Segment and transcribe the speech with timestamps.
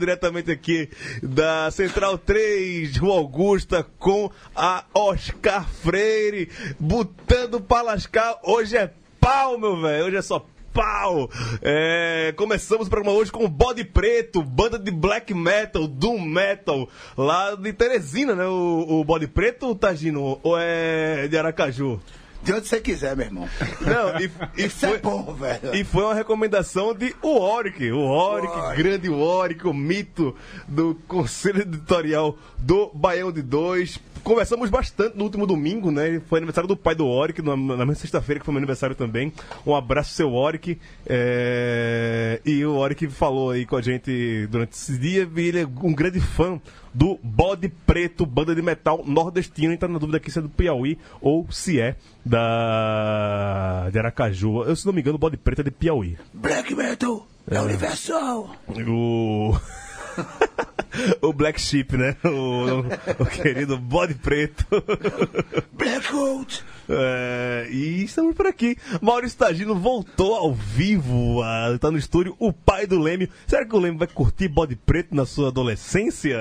[0.00, 0.88] Falando diretamente aqui
[1.22, 6.48] da Central 3, Rua Augusta, com a Oscar Freire,
[6.78, 8.40] botando pra lascar.
[8.42, 11.28] Hoje é pau, meu velho, hoje é só pau!
[11.62, 16.88] É, começamos o programa hoje com o Bode Preto, banda de black metal, doom metal,
[17.16, 18.46] lá de Teresina, né?
[18.46, 22.00] O, o Bode Preto, Tagino, ou é de Aracaju?
[22.42, 23.48] De onde você quiser, meu irmão.
[23.80, 25.74] Não, e, e Isso foi, é bom, velho.
[25.74, 28.76] e foi uma recomendação de Oric, o Oric.
[28.76, 30.34] grande Oric, o mito
[30.66, 33.98] do conselho editorial do Baião de Dois.
[34.22, 36.20] Conversamos bastante no último domingo, né?
[36.28, 39.32] Foi aniversário do pai do Oric, na, na mesma sexta-feira, que foi meu aniversário também.
[39.66, 40.78] Um abraço, seu Oric.
[41.06, 45.66] É, E o Oric falou aí com a gente durante esse dia, e ele é
[45.66, 46.60] um grande fã
[46.92, 49.72] do Bode Preto, banda de metal nordestino.
[49.72, 54.64] Então, na dúvida aqui se é do Piauí ou se é da de Aracaju.
[54.64, 56.16] Eu, se não me engano, o Bode Preto é de Piauí.
[56.32, 58.54] Black Metal é, universal.
[58.88, 59.56] O.
[61.22, 62.16] o Black Sheep, né?
[62.24, 64.64] O, o querido Bode Preto.
[65.72, 66.64] Black Coat.
[66.88, 68.76] É, e estamos por aqui.
[69.00, 73.30] Maurício Tagino voltou ao vivo, ah, tá no estúdio, o pai do Leme.
[73.46, 76.36] Será que o Leme vai curtir Bode Preto na sua adolescência?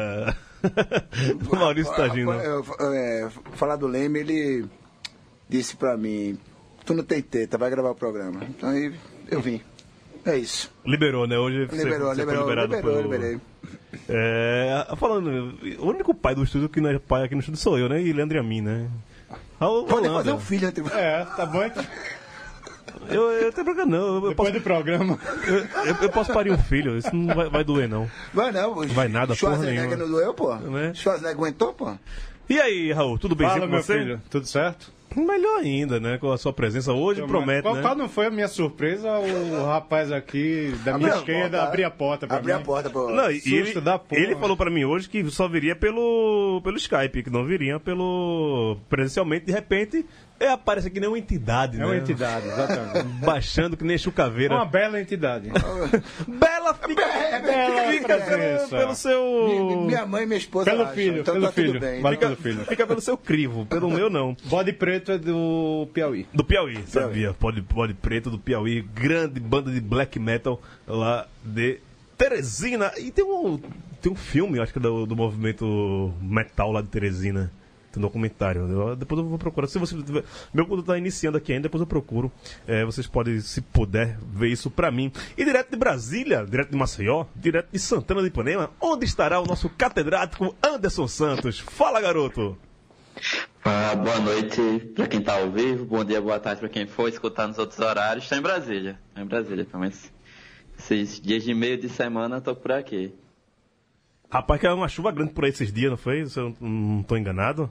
[1.51, 2.31] Maurício Tagino.
[2.33, 4.65] É, falar do Leme, ele
[5.47, 6.37] disse pra mim:
[6.85, 8.41] Tu não tem teta, vai gravar o programa.
[8.43, 8.93] Então aí
[9.29, 9.61] eu vim.
[10.25, 10.69] É isso.
[10.85, 11.37] Liberou, né?
[11.37, 13.39] Hoje você- Liberou, você foi liberou, liberado liberou, pelo- liberei.
[14.07, 17.77] É, falando, o único pai do estúdio que não é pai aqui no estúdio sou
[17.79, 18.01] eu, né?
[18.01, 18.87] E Leandro e a mim, né?
[19.59, 20.13] Raul Pode Holanda.
[20.23, 21.63] fazer um filho entre É, tá bom.
[21.63, 21.83] então.
[23.09, 23.97] Eu, eu tenho problema não.
[23.97, 25.19] Eu, eu Depois posso, do programa.
[25.47, 25.55] eu,
[25.85, 28.09] eu- eu posso parir um filho, isso não vai, vai doer, não.
[28.33, 29.97] Vai não, Vai nada, porra Schwarzenegger nenhuma.
[30.05, 30.55] não doeu, pô?
[30.55, 30.93] Né?
[30.93, 31.93] Schwarzenegger aguentou, pô?
[32.49, 33.97] E aí, Raul, tudo bem Fala, com meu você?
[33.99, 34.21] filho.
[34.29, 34.91] Tudo certo?
[35.15, 36.17] Melhor ainda, né?
[36.17, 37.81] Com a sua presença hoje, promete, qual, né?
[37.81, 39.09] qual não foi a minha surpresa?
[39.19, 42.59] O rapaz aqui da minha esquerda porta, abrir a porta pra Abrir mim.
[42.59, 43.09] a porta, pô.
[43.09, 44.21] Não, Susto ele, da porra.
[44.21, 48.77] ele falou pra mim hoje que só viria pelo, pelo Skype, que não viria pelo
[48.87, 49.45] presencialmente.
[49.45, 50.05] De repente,
[50.39, 51.85] é, aparece que nem uma entidade, É né?
[51.85, 53.07] uma entidade, exatamente.
[53.25, 54.55] Baixando que nem chucaveira.
[54.55, 55.49] Uma bela entidade.
[56.27, 59.47] Bela fica, É, bela fica pelo, pelo seu...
[59.47, 61.79] Mi- Minha mãe e minha esposa Pelo acham, filho, então pelo tá tudo filho.
[61.79, 62.01] bem.
[62.01, 62.65] Vale pelo filho.
[62.65, 64.35] Fica pelo seu crivo, pelo meu não.
[64.45, 66.27] Bode preto é do Piauí.
[66.33, 67.33] Do Piauí, sabia?
[67.33, 71.79] Pode, pode preto do Piauí, grande banda de black metal lá de
[72.17, 72.91] Teresina.
[72.97, 73.59] E tem um,
[74.01, 77.51] tem um filme, acho que é do, do movimento metal lá de Teresina.
[77.91, 78.69] Tem um documentário.
[78.69, 79.67] Eu- depois eu vou procurar.
[79.67, 80.23] Se você tiver.
[80.53, 82.31] Meu quando tá iniciando aqui ainda, depois eu procuro.
[82.67, 85.11] É, vocês podem, se puder, ver isso pra mim.
[85.37, 89.45] E direto de Brasília, direto de Maceió, direto de Santana de Ipanema, onde estará o
[89.45, 91.59] nosso catedrático Anderson Santos.
[91.59, 92.57] Fala, garoto!
[93.65, 94.61] Ah, boa noite
[94.95, 97.79] para quem está ao vivo, bom dia, boa tarde para quem for escutar nos outros
[97.79, 98.23] horários.
[98.23, 100.11] Estou em Brasília, estou em Brasília, pelo menos
[100.77, 103.13] esses dias de meio de semana estou por aqui.
[104.31, 106.25] Rapaz, que é uma chuva grande por aí esses dias, não foi?
[106.27, 107.69] Se eu não, não tô enganado.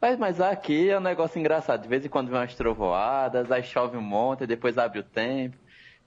[0.00, 3.62] Mas, mas aqui é um negócio engraçado, de vez em quando vem umas trovoadas, aí
[3.64, 5.56] chove um monte, depois abre o tempo,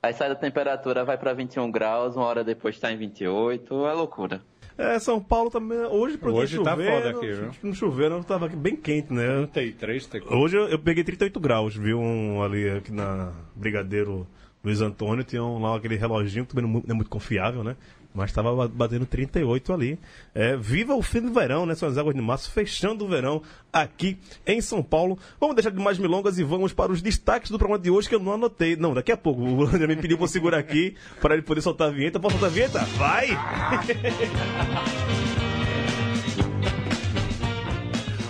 [0.02, 3.92] aí sai da temperatura, vai para 21 graus, uma hora depois está em 28, é
[3.92, 4.40] loucura.
[4.78, 5.78] É, São Paulo também.
[5.78, 7.50] Hoje, pro Hoje dia tá chover, foda não- aqui, viu?
[7.62, 9.46] Não chovendo, tava aqui bem quente, né?
[9.52, 10.38] 33, 34.
[10.42, 12.00] Hoje eu, eu peguei 38 graus, viu?
[12.00, 14.26] Um, ali aqui na Brigadeiro
[14.64, 17.76] Luiz Antônio, tinha um, lá aquele reloginho que também não, não é muito confiável, né?
[18.14, 19.98] Mas estava ba- batendo 38 ali.
[20.34, 21.74] É, viva o fim do verão, né?
[21.74, 23.40] São as águas de março, fechando o verão
[23.72, 25.18] aqui em São Paulo.
[25.40, 28.14] Vamos deixar de mais milongas e vamos para os destaques do programa de hoje que
[28.14, 28.76] eu não anotei.
[28.76, 29.40] Não, daqui a pouco.
[29.42, 32.20] O André me pediu para segurar aqui para ele poder soltar a vinheta.
[32.20, 32.78] Posso soltar a vinheta?
[32.98, 33.28] Vai!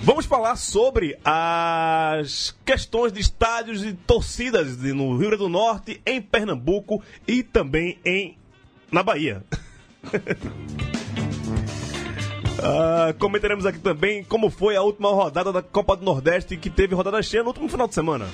[0.05, 6.21] Vamos falar sobre as questões de estádios e torcidas no Rio Grande do Norte, em
[6.21, 8.37] Pernambuco e também em
[8.91, 9.45] na Bahia.
[12.65, 16.95] Ah, comentaremos aqui também como foi a última rodada da Copa do Nordeste, que teve
[16.95, 18.27] rodada cheia no último final de semana.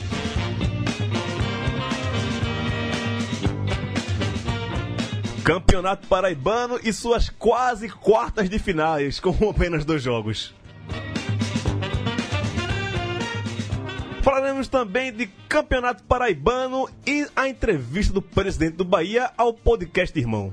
[5.42, 10.54] Campeonato Paraibano e suas quase quartas de finais, com apenas dois jogos.
[14.20, 20.52] Falaremos também de Campeonato Paraibano e a entrevista do presidente do Bahia ao podcast Irmão.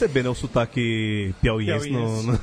[0.00, 2.38] Perceber, né, o sotaque piauiense, No, no,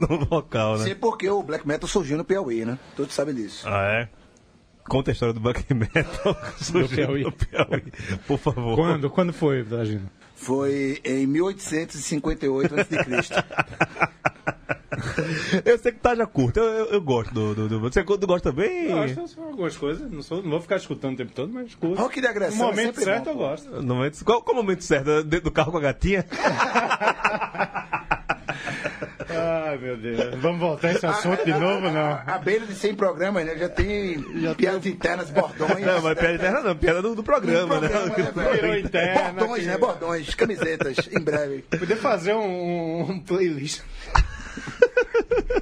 [0.18, 0.84] no vocal, né?
[0.84, 2.78] Sei porque o black metal surgiu no Piauí, né?
[2.96, 3.68] Todos sabem disso.
[3.68, 4.08] Ah, é?
[4.88, 7.22] Conta a história do black metal surgindo Piauí.
[7.24, 7.92] no Piauí,
[8.26, 8.76] por favor.
[8.76, 9.10] Quando?
[9.10, 10.10] Quando foi, Vagina?
[10.34, 12.96] Foi em 1858 a.C.
[15.64, 18.50] Eu sei que tá já curto, eu, eu, eu gosto do, do, do- Você gosta
[18.52, 18.90] também?
[18.90, 20.10] Eu acho que algumas coisas.
[20.10, 21.94] Não, sou, não vou ficar escutando o tempo todo, mas escuto.
[22.00, 23.82] Rock de agressão No é momento sempre certo bom, eu gosto.
[23.82, 25.22] No momento- qual, qual o momento certo?
[25.24, 26.24] Dentro do carro com a gatinha?
[29.32, 30.34] Ai, meu Deus.
[30.40, 32.20] Vamos voltar a esse assunto de novo, não?
[32.26, 33.56] A beira de 100 programas, né?
[33.56, 34.20] Já tem
[34.56, 35.80] piadas internas, bordões.
[35.86, 37.88] Não, mas piada interna não, piada do, do programa, né?
[37.88, 38.52] velho?
[38.52, 39.78] Virou interna, Bordões, que- né?
[39.78, 41.64] Bordões, camisetas, em breve.
[41.78, 43.82] Poder fazer um, um playlist.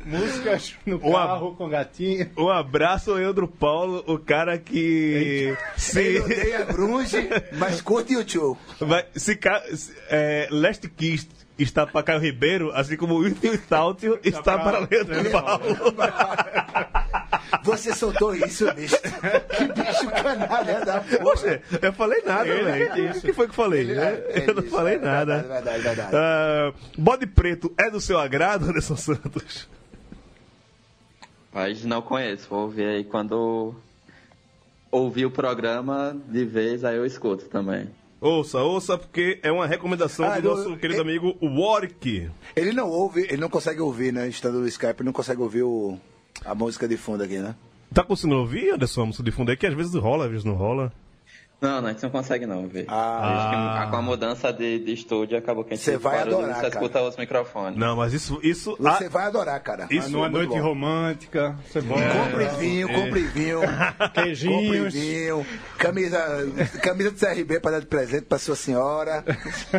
[0.05, 2.31] Músicas no carro com gatinho.
[2.37, 8.29] Um abraço ao Leandro Paulo, o cara que se, Ele odeia grunge, mas curte o
[8.29, 8.57] show.
[8.81, 13.37] vai, se, ca- se- é, Last Kiss está para Caio Ribeiro, assim como o Will
[13.69, 15.65] Tautio está para Leandro Paulo.
[17.65, 18.97] Você soltou isso, bicho.
[19.01, 21.19] Que bicho canalha da porra.
[21.19, 22.93] Poxa, eu falei nada, velho.
[22.93, 23.81] que O que foi que eu falei?
[23.81, 24.23] Ele- né?
[24.29, 25.39] ele eu não disse, falei é nada.
[25.39, 26.11] verdade, verdade, verdade.
[26.17, 29.69] Ah, bode preto é do seu agrado, Anderson Santos?
[31.59, 33.75] Mas não conheço, vou ouvir aí quando
[34.93, 37.89] ouvir o programa de vez, aí eu escuto também.
[38.21, 42.31] Ouça, ouça, porque é uma recomendação Ah, do eu- nosso querido eu- amigo Warwick.
[42.55, 44.29] Ele não ouve, ele não consegue ouvir, né?
[44.29, 45.99] Estando no Skype, ele não consegue ouvir o,
[46.45, 47.57] a música de fundo aqui, né?
[47.93, 50.45] Tá conseguindo ouvir, Anderson, a música de fundo aí, que às vezes rola, às vezes
[50.45, 50.93] não rola.
[51.61, 52.85] Não, não, a gente não consegue não ouvir.
[52.87, 53.75] Ah.
[53.75, 56.39] Acho que com a mudança de, de estúdio acabou que a gente Você vai parou
[56.39, 56.69] adorar, cara.
[56.69, 57.77] escuta os microfones.
[57.77, 58.39] Não, mas isso.
[58.45, 59.89] isso Você ah, vai adorar, cara.
[59.91, 60.61] Isso Numa é noite bom.
[60.63, 61.97] romântica, você bom.
[61.97, 62.95] Compre vinho, é.
[62.95, 63.61] compre vinho.
[63.99, 64.95] compre Queijinhos.
[64.95, 65.45] vinho.
[65.79, 66.19] Camisa,
[66.81, 69.25] camisa do CRB para dar de presente para sua senhora.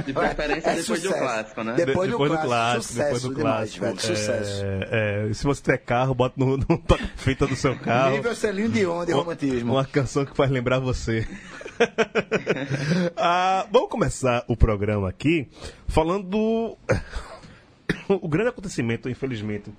[0.06, 1.24] De preferência É depois do sucesso.
[1.24, 1.74] clássico, né?
[1.76, 3.86] de- Depois, do, clássico, sucesso depois do demais, clássico.
[3.86, 4.00] velho.
[4.02, 4.64] Sucesso.
[4.66, 8.12] É, é, se você tiver carro, bota no, no toca-fita do seu carro.
[8.12, 9.72] Nível Celinho Dion de romantismo.
[9.74, 11.26] Uma canção que faz lembrar você.
[13.16, 15.48] Ah, vamos começar o programa aqui
[15.88, 16.78] falando do.
[18.08, 19.72] o grande acontecimento, infelizmente,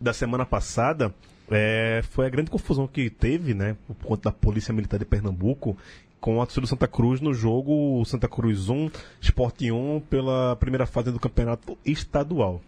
[0.00, 1.14] da semana passada
[1.50, 5.76] é, foi a grande confusão que teve, né, por conta da Polícia Militar de Pernambuco
[6.20, 8.90] com a torcida do Santa Cruz no jogo Santa Cruz 1,
[9.20, 12.60] Sport 1 pela primeira fase do campeonato estadual.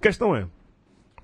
[0.00, 0.46] Questão é,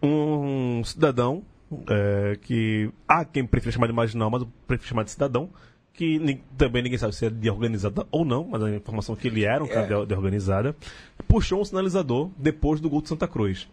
[0.03, 1.43] um cidadão
[1.89, 5.51] é, que há quem prefira chamar de marginal, mas eu prefiro chamar de cidadão,
[5.99, 9.27] que também ninguém sabe se é de organizada ou não, mas a informação é que
[9.27, 10.77] ele era um cara de, de organizada,
[11.27, 13.69] puxou um sinalizador depois do gol de Santa Cruz.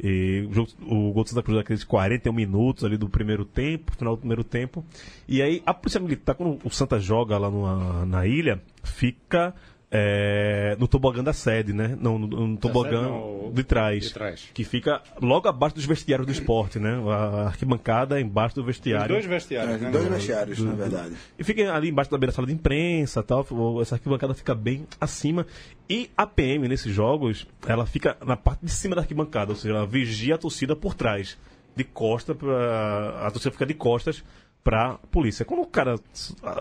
[0.00, 3.44] E o, jogo- o gol de Santa Cruz é aqueles 41 minutos ali do primeiro
[3.44, 4.84] tempo, final do primeiro tempo.
[5.28, 9.52] E aí a polícia militar, quando o Santa joga lá numa- na ilha, fica
[9.96, 11.96] é, no tobogã da sede, né?
[12.00, 14.02] Não, no, no tobogã não, de trás.
[14.08, 14.48] de trás.
[14.52, 17.00] Que fica logo abaixo dos vestiários do esporte, né?
[17.08, 19.14] A arquibancada é embaixo do Os vestiário.
[19.14, 19.90] dois vestiários, né?
[19.92, 21.14] Dois no- vestiários, na verdade.
[21.38, 23.46] E fica ali embaixo da beira da sala de imprensa tal.
[23.80, 25.46] Essa arquibancada fica bem acima.
[25.88, 29.74] E a PM nesses jogos, ela fica na parte de cima da arquibancada, ou seja,
[29.76, 31.38] ela vigia a torcida por trás.
[31.76, 33.26] De costa pra.
[33.26, 34.24] A torcida fica de costas
[34.64, 35.44] pra polícia.
[35.44, 35.96] Quando o cara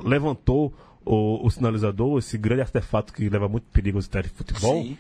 [0.04, 0.74] levantou
[1.06, 4.98] o, o sinalizador, esse grande artefato que leva muito perigo aos estádios de futebol, Sim.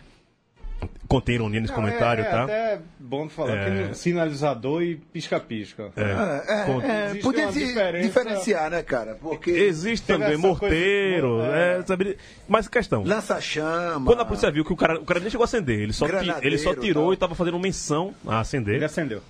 [1.07, 2.43] contém ironia nesse Não, comentário, é, é tá?
[2.43, 3.55] até bom de falar.
[3.55, 3.83] É.
[3.85, 5.91] Tem sinalizador e pisca-pisca.
[5.95, 9.15] É, Con- é, Existe podia se diferença- diferenciar, né, cara?
[9.21, 11.81] Porque Existe também morteiro, coisa- é, é.
[11.85, 12.17] sabe?
[12.47, 13.03] Mas questão.
[13.03, 14.05] lança-chama.
[14.05, 16.05] Quando a polícia viu que o cara, o cara nem chegou a acender, ele só,
[16.41, 17.13] ele só tirou tal.
[17.13, 18.75] e tava fazendo menção a acender.
[18.75, 19.21] Ele acendeu.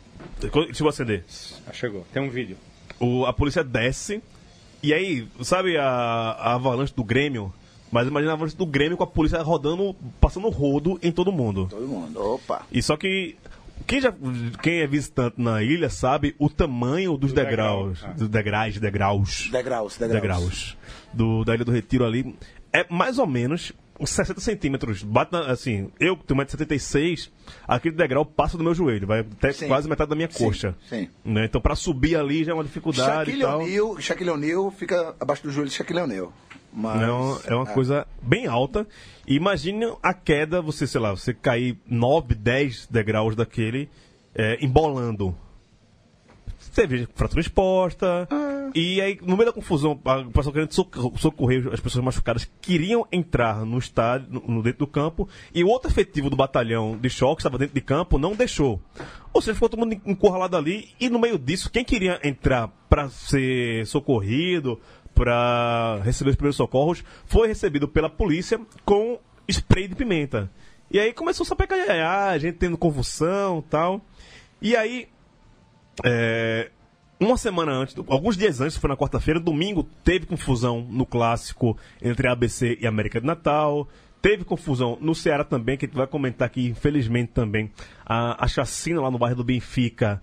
[0.41, 1.23] Ele chegou a acender.
[1.67, 2.05] Ah, chegou.
[2.13, 2.57] Tem um vídeo.
[2.99, 4.23] O- a polícia desce.
[4.83, 7.53] E aí, sabe a, a avalanche do Grêmio
[7.89, 11.67] Mas imagina a volante do Grêmio com a polícia rodando, passando rodo em todo mundo.
[11.69, 12.19] Todo mundo.
[12.19, 12.65] Opa.
[12.71, 13.37] E só que
[13.85, 14.13] quem, já,
[14.61, 18.17] quem é visitante na ilha sabe o tamanho dos Do degraus, degrau, ah.
[18.17, 20.21] dos degraus, degraus, Degraus, degraus.
[20.21, 20.77] degraus
[21.13, 22.35] do, da Ilha do Retiro ali.
[22.73, 23.71] É mais ou menos
[24.05, 25.03] 60 centímetros.
[25.03, 27.29] Bate na- assim, eu que tenho 1,76m,
[27.67, 29.67] aquele degrau passa do meu joelho, vai até Sim.
[29.67, 30.75] quase metade da minha Sim, coxa.
[30.89, 31.07] sim.
[31.24, 31.45] Né?
[31.45, 33.45] Então pra subir ali já é uma dificuldade Shaquille.
[33.45, 36.31] O'Neal, Shaquille O'Neal fica abaixo do joelho de Shaquille O'Neal.
[36.75, 37.01] Mas,
[37.48, 38.88] É uma, é coisa bem alta.
[39.27, 43.88] E Imagine a queda, você, sei lá, você cair 9, 10 degraus daquele,
[44.33, 45.36] é, embolando.
[46.73, 48.27] Você vê fratura exposta.
[48.73, 52.49] E aí, no meio da confusão, a- o pessoal querendo soc- socorrer as pessoas machucadas
[52.59, 57.09] queriam entrar no estádio, no, dentro do campo, e o outro efetivo do batalhão de
[57.11, 58.81] choque, que estava dentro de campo, não deixou.
[59.31, 63.07] Ou seja, ficou todo mundo encurralado ali, e no meio disso, quem queria entrar para
[63.07, 64.81] ser socorrido,
[65.13, 70.49] para receber os primeiros socorros, foi recebido pela polícia com spray de pimenta.
[70.89, 71.77] E aí começou a sapecar,
[72.31, 74.01] a gente tendo convulsão e tal.
[74.59, 75.07] E aí,
[76.03, 76.69] é,
[77.19, 82.27] uma semana antes, alguns dias antes, foi na quarta-feira, domingo, teve confusão no clássico entre
[82.27, 83.88] ABC e América de Natal.
[84.21, 87.69] Teve confusão no Ceará também, que a gente vai comentar aqui, infelizmente também,
[88.05, 90.21] a, a chacina lá no bairro do Benfica.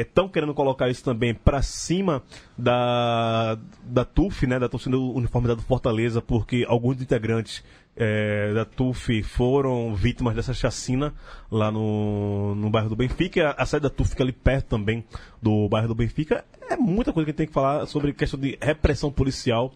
[0.00, 2.22] Estão querendo colocar isso também para cima
[2.56, 7.62] da, da TUF, né, da torcida uniformidade do Fortaleza, porque alguns integrantes
[7.96, 11.14] é, da TUF foram vítimas dessa chacina
[11.50, 13.54] lá no, no bairro do Benfica.
[13.56, 15.04] A sede da TUF fica ali perto também
[15.40, 16.44] do bairro do Benfica.
[16.68, 19.72] É muita coisa que a gente tem que falar sobre questão de repressão policial,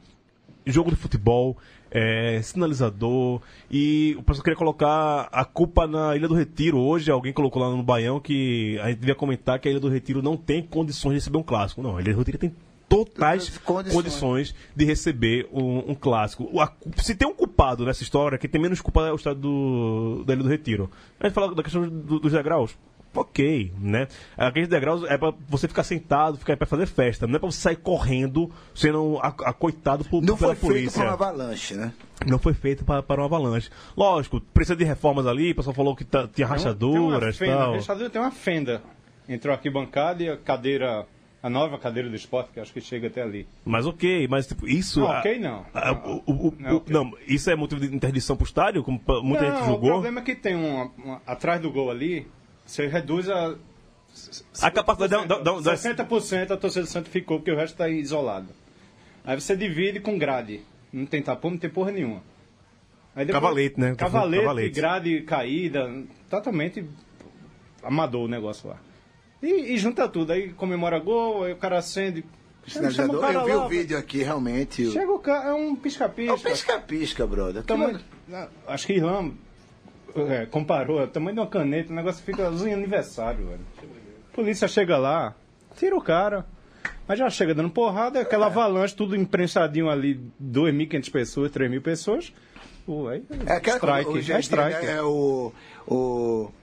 [0.67, 1.57] jogo de futebol,
[1.91, 3.41] é, sinalizador.
[3.71, 6.79] E o pessoal queria colocar a culpa na Ilha do Retiro.
[6.79, 9.89] Hoje alguém colocou lá no Baião que a gente devia comentar que a Ilha do
[9.89, 11.83] Retiro não tem condições de receber um clássico.
[11.83, 12.55] Não, a Ilha do Retiro tem
[12.91, 13.95] totais Condições.
[13.95, 16.49] condições de receber um, um clássico.
[16.53, 19.39] O- a- se tem um culpado nessa história, quem tem menos culpa é o estado
[19.41, 20.91] do, da Ilha do Retiro.
[21.21, 22.77] A gente fala da questão do- dos degraus.
[23.13, 24.07] Ok, né?
[24.37, 27.27] Aqueles degraus é pra você ficar sentado, ficar para fazer festa.
[27.27, 30.99] Não é pra você sair correndo, sendo a- acoitado por, Não pela foi feito polícia.
[31.01, 31.93] para uma avalanche, né?
[32.25, 33.69] Não foi feito para, para uma avalanche.
[33.97, 35.51] Lógico, precisa de reformas ali.
[35.51, 37.49] O pessoal falou que tá- tinha rachaduras e tal.
[37.49, 38.83] fenda, rachadura tem uma fenda
[39.29, 41.05] entre a arquibancada e a cadeira,
[41.43, 43.49] a nova cadeira do esporte, que acho que chega até ali.
[43.65, 45.01] Mas ok, mas tipo, isso.
[45.01, 45.67] Não, a- ok não.
[45.73, 46.93] a- o- o- o- Não, o- ok.
[46.95, 49.91] não, isso é motivo de interdição pro estádio, como muita não, gente o julgou.
[49.93, 52.27] problema é que tem uma- atrás do gol ali,
[52.65, 53.57] você reduz a.
[54.61, 57.75] A capacidade da, da, da, da- 60% a torcida do Santos ficou, porque o resto
[57.75, 58.49] está isolado.
[59.25, 60.61] Aí você divide com grade.
[60.93, 62.21] Não tem tapão, não tem porra nenhuma.
[63.15, 63.95] Aí Cavalete, né?
[63.95, 64.75] Cavalete, Cavalete.
[64.75, 66.85] grade caída, totalmente
[67.83, 68.77] amador o negócio lá.
[69.43, 72.25] E, e junta tudo, aí comemora gol, aí o cara acende.
[72.67, 73.21] O Sinalizador.
[73.21, 74.83] cara Eu vi lá, o vídeo aqui, realmente.
[74.85, 76.37] o- Chega o cara, é um É um pisca-pisca.
[76.51, 77.63] pisca-pisca, brother.
[77.63, 79.35] Tamanho- Aquilo- Ah, Acho que Irlanda
[80.29, 83.61] é, comparou, é o tamanho de uma caneta, o negócio fica azul em aniversário, velho.
[84.33, 85.35] Polícia chega lá,
[85.77, 86.47] tira o cara,
[87.09, 92.33] mas já chega dando porrada, aquela avalanche, tudo imprensadinho ali, 2.500 pessoas, 3.000 pessoas.
[92.87, 94.87] Pô, aí É strike, o, é gente, strike.
[94.87, 95.53] É o,
[95.89, 96.60] o é,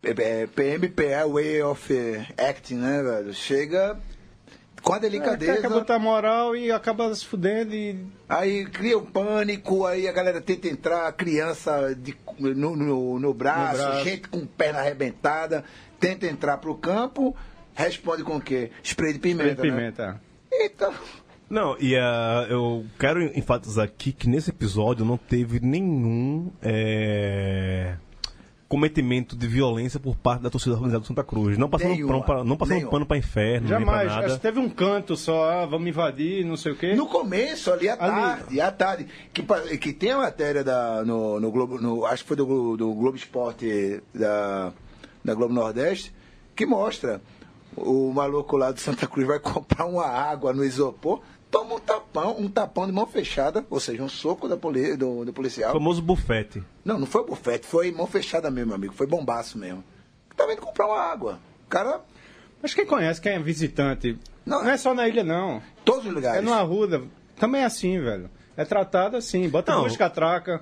[0.00, 1.92] PMPA, Way of
[2.36, 3.34] Acting, né, velho?
[3.34, 3.98] Chega
[4.82, 9.04] com a É, delicadeza, quer botar moral e acaba se fudendo e aí cria um
[9.04, 14.04] pânico, aí a galera tenta entrar, criança de- no, no, no braço, braço.
[14.04, 15.64] gente com perna arrebentada,
[15.98, 17.34] tenta entrar pro campo,
[17.74, 18.70] responde com o quê?
[18.84, 20.06] Spray de pimenta, Spray de pimenta.
[20.12, 20.18] Né?
[20.52, 20.94] Então,
[21.50, 27.96] Não, e ah, eu quero enfatizar aqui que nesse episódio não teve nenhum é,
[28.68, 31.56] cometimento de violência por parte da torcida organizada do Santa Cruz.
[31.56, 32.12] Não passando Nenhuma.
[32.12, 32.90] pano pra, não passando Nenhuma.
[32.90, 34.26] pano pra inferno, nem pra Jamais, nada.
[34.26, 36.94] acho que teve um canto só, ah, vamos invadir, não sei o quê.
[36.94, 38.10] No começo, ali à Ali.
[38.12, 39.42] tarde, à tarde, que,
[39.78, 43.16] que tem a matéria da, no, no Globo, no, acho que foi do, do Globo
[43.16, 44.72] Esporte da,
[45.24, 46.12] da Globo Nordeste,
[46.54, 47.22] que mostra
[47.76, 52.36] o maluco lá do Santa Cruz vai comprar uma água no isopor, toma um tapão,
[52.38, 55.70] um tapão de mão fechada, ou seja, um soco da poli, do, do policial.
[55.70, 56.62] O famoso bufete.
[56.84, 59.82] Não, não foi bufete, foi mão fechada mesmo, amigo, foi bombaço mesmo.
[60.36, 61.38] Tava indo comprar uma água.
[61.66, 62.00] O cara,
[62.62, 65.60] Mas quem conhece, quem é visitante, Não, não, é só na ilha, não.
[65.84, 66.38] todos os lugares.
[66.40, 67.02] É no Arruda.
[67.38, 68.30] Também é assim, velho.
[68.56, 69.48] É tratado assim.
[69.48, 69.80] Bota Não.
[69.82, 70.60] duas catracas,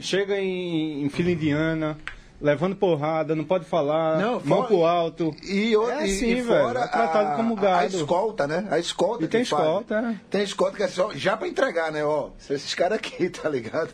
[0.00, 1.96] chega em, em fila indiana,
[2.40, 5.34] levando porrada, não pode falar, Não, mão fora- pro alto.
[5.42, 6.46] E, é e- assim, e velho.
[6.46, 7.96] fora É tratado a, como A gado.
[7.96, 8.68] escolta, né?
[8.70, 9.24] A escolta.
[9.24, 9.60] E tem faz.
[9.62, 10.14] escolta, é.
[10.30, 12.04] Tem escolta que é só já pra entregar, né?
[12.04, 13.90] Ó, são esses caras aqui, tá ligado?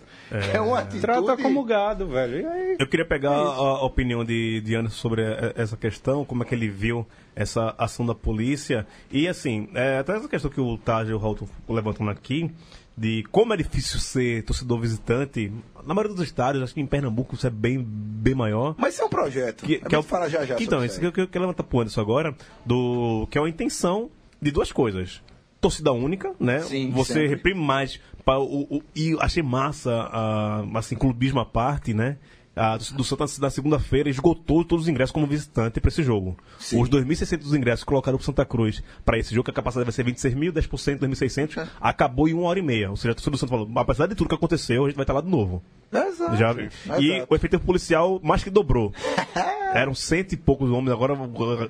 [0.52, 1.00] É, uma atitude.
[1.02, 2.40] Trata como gado, velho.
[2.40, 5.22] E aí, Eu queria pegar a, a opinião de, de Anderson sobre
[5.56, 8.86] essa questão, como é que ele viu essa ação da polícia.
[9.10, 11.36] E assim, é, até essa questão que o Taj e o Raul
[11.68, 12.50] levantam aqui,
[12.96, 15.52] de como é difícil ser torcedor visitante.
[15.84, 18.74] Na maioria dos estádios, acho que em Pernambuco isso é bem, bem maior.
[18.78, 19.64] Mas isso é um projeto.
[19.64, 20.56] Que, É que é o falar já já.
[20.60, 22.34] Então, isso isso que eu que eu quero levantar pro Anderson agora,
[22.64, 24.10] do, que é uma intenção
[24.40, 25.20] de duas coisas.
[25.60, 26.60] Torcida única, né?
[26.60, 27.28] Sim, Você sempre.
[27.28, 27.98] reprime mais.
[28.24, 32.16] Pra, o, o- e achei massa, ah, assim, clubismo à parte, né?
[32.56, 36.36] A, do Santa na segunda-feira esgotou todos os ingressos como visitante para esse jogo.
[36.58, 36.80] Sim.
[36.80, 40.04] Os 2.600 ingressos colocaram pro Santa Cruz para esse jogo, que a capacidade vai ser
[40.04, 41.68] 26 mil, 10%, 2.600, É.
[41.80, 42.90] acabou em uma hora e meia.
[42.90, 45.20] Ou seja, do Santa falou, apesar de tudo que aconteceu, a gente vai estar lá
[45.20, 45.62] de novo.
[45.94, 46.36] Exato.
[46.36, 46.52] Já,
[46.98, 47.26] e Exato.
[47.32, 48.92] o efetivo policial mais que dobrou.
[49.74, 51.16] Eram cento e poucos homens, agora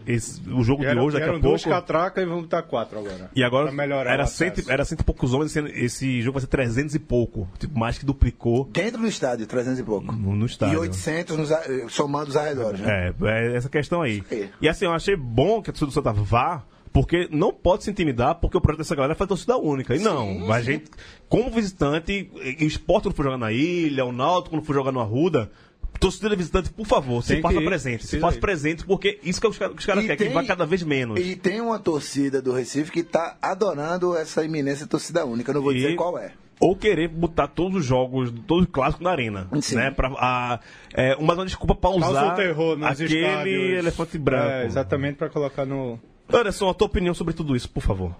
[0.06, 1.68] esse- o jogo de hoje, daqui a pouco.
[1.70, 3.30] catracas e vamos botar quatro agora.
[3.34, 3.70] E agora
[4.06, 7.48] era cento, era cento e poucos homens, esse, esse jogo vai ser 300 e pouco.
[7.58, 10.12] Tipo, mais que duplicou Dentro do estádio, 300 e pouco.
[10.12, 10.74] no, no estádio.
[10.74, 13.14] E 800 nos, a- somando os arredores, né?
[13.22, 14.22] É, é essa questão aí.
[14.30, 14.50] aí.
[14.60, 16.62] E assim, eu achei bom que a torcida do Santa vá,
[16.94, 19.94] porque não pode se intimidar, porque o projeto dessa galera foi torcida única.
[19.96, 20.84] E não, a gente,
[21.28, 25.00] como visitante, o esporte quando for jogar na ilha, o Náutico quando for jogar no
[25.00, 25.50] Arruda,
[25.98, 28.06] torcida visitante, por favor, se Tem que faça ir, presente.
[28.06, 28.40] Se faça ir.
[28.40, 31.18] presente, porque isso que os caras, os caras querem, que vai cada vez menos.
[31.18, 35.52] E tem uma torcida do Recife que tá adorando essa iminência torcida única.
[35.52, 36.30] Não vou E- dizer qual é.
[36.60, 39.48] Ou querer botar todos os jogos, todos os clássicos na arena.
[39.60, 39.74] Sim.
[39.74, 39.90] Né?
[39.90, 40.60] Pra, a,
[40.94, 43.78] é, uma uma desculpa pra Causa usar o terror aquele estádios.
[43.80, 44.46] elefante branco.
[44.48, 45.98] É, exatamente pra colocar no...
[46.32, 48.14] Anderson, a tua opinião sobre tudo isso, por favor.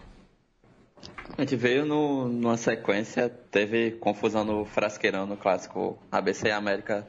[1.37, 7.07] A gente veio no, numa sequência, teve confusão no Frasqueirão, no clássico ABC América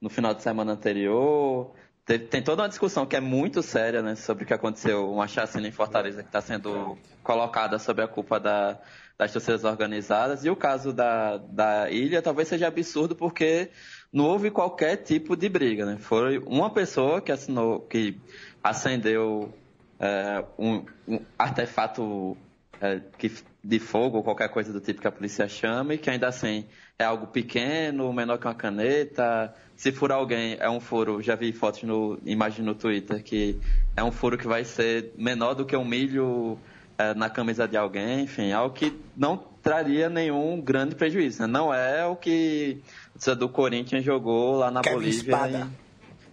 [0.00, 1.70] no final de semana anterior.
[2.06, 5.28] Teve- tem toda uma discussão que é muito séria né, sobre o que aconteceu, uma
[5.28, 8.78] chacina em Fortaleza que está sendo colocada sob a culpa da-
[9.18, 10.42] das torcidas organizadas.
[10.46, 13.68] E o caso da, da ilha talvez seja absurdo porque
[14.10, 15.84] não houve qualquer tipo de briga.
[15.84, 15.98] Né?
[16.00, 18.18] Foi uma pessoa que assinou, que
[18.64, 19.52] acendeu
[20.00, 22.36] é, um, um artefato
[22.80, 23.30] é, que,
[23.62, 26.64] de fogo ou qualquer coisa do tipo que a polícia chama e que ainda assim
[26.98, 29.54] é algo pequeno, menor que uma caneta.
[29.76, 31.22] Se furar alguém, é um furo.
[31.22, 33.58] Já vi fotos no imagem no Twitter que
[33.96, 36.58] é um furo que vai ser menor do que um milho
[36.96, 41.42] é, na camisa de alguém, enfim, algo que não traria nenhum grande prejuízo.
[41.42, 41.46] Né?
[41.46, 42.78] Não é o que
[43.14, 45.68] o do Corinthians jogou lá na Bolívia.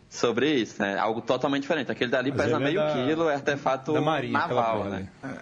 [0.09, 0.97] Sobre isso, né?
[0.97, 1.91] Algo totalmente diferente.
[1.91, 5.09] Aquele dali Mas pesa é meio da- quilo, é artefato da aquela naval, porra né?
[5.23, 5.37] ali.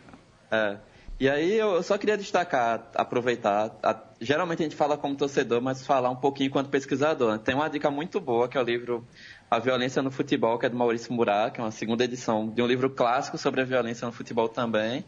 [0.52, 0.78] É.
[1.18, 3.72] E aí eu eu só queria destacar, aproveitar.
[3.82, 7.34] a- geralmente a gente fala como torcedor, mas falar um pouquinho enquanto pesquisador.
[7.34, 7.40] né?
[7.44, 9.08] Tem uma dica muito boa, que é o livro
[9.50, 12.62] A Violência no Futebol, que é do Maurício Murat, que é uma segunda edição de
[12.62, 15.06] um livro clássico sobre a violência no futebol também.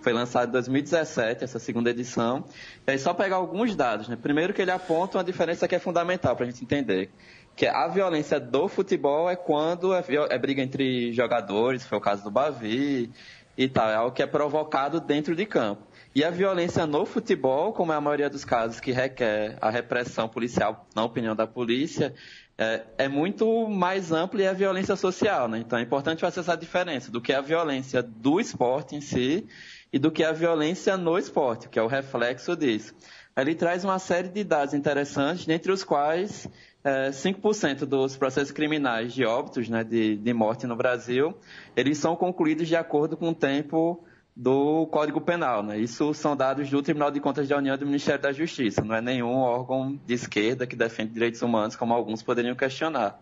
[0.00, 2.44] Foi lançado em 2017, essa segunda edição.
[2.86, 4.06] E aí só pegar alguns dados.
[4.08, 4.16] Né?
[4.20, 7.10] Primeiro que ele aponta uma diferença que é fundamental para a gente entender.
[7.58, 12.22] Que a violência do futebol é quando é, é briga entre jogadores, foi o caso
[12.22, 13.10] do Bavi,
[13.58, 13.90] e tal.
[13.90, 15.82] É algo que é provocado dentro de campo.
[16.14, 20.28] E a violência no futebol, como é a maioria dos casos que requer a repressão
[20.28, 22.14] policial, na opinião da polícia,
[22.56, 25.48] é, é muito mais ampla e é a violência social.
[25.48, 25.58] Né?
[25.58, 29.46] Então é importante fazer essa diferença do que é a violência do esporte em si
[29.92, 32.94] e do que é a violência no esporte, que é o reflexo disso.
[33.36, 36.48] Ele traz uma série de dados interessantes, dentre os quais
[36.88, 41.36] é, 5% dos processos criminais de óbitos, né, de, de morte no Brasil,
[41.76, 44.02] eles são concluídos de acordo com o tempo
[44.34, 45.62] do Código Penal.
[45.62, 45.78] Né?
[45.78, 48.82] Isso são dados do Tribunal de Contas da União e do Ministério da Justiça.
[48.82, 53.20] Não é nenhum órgão de esquerda que defende direitos humanos, como alguns poderiam questionar.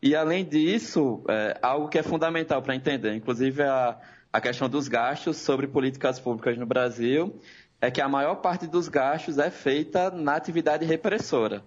[0.00, 3.98] E, além disso, é, algo que é fundamental para entender, inclusive a,
[4.32, 7.38] a questão dos gastos sobre políticas públicas no Brasil,
[7.80, 11.62] é que a maior parte dos gastos é feita na atividade repressora.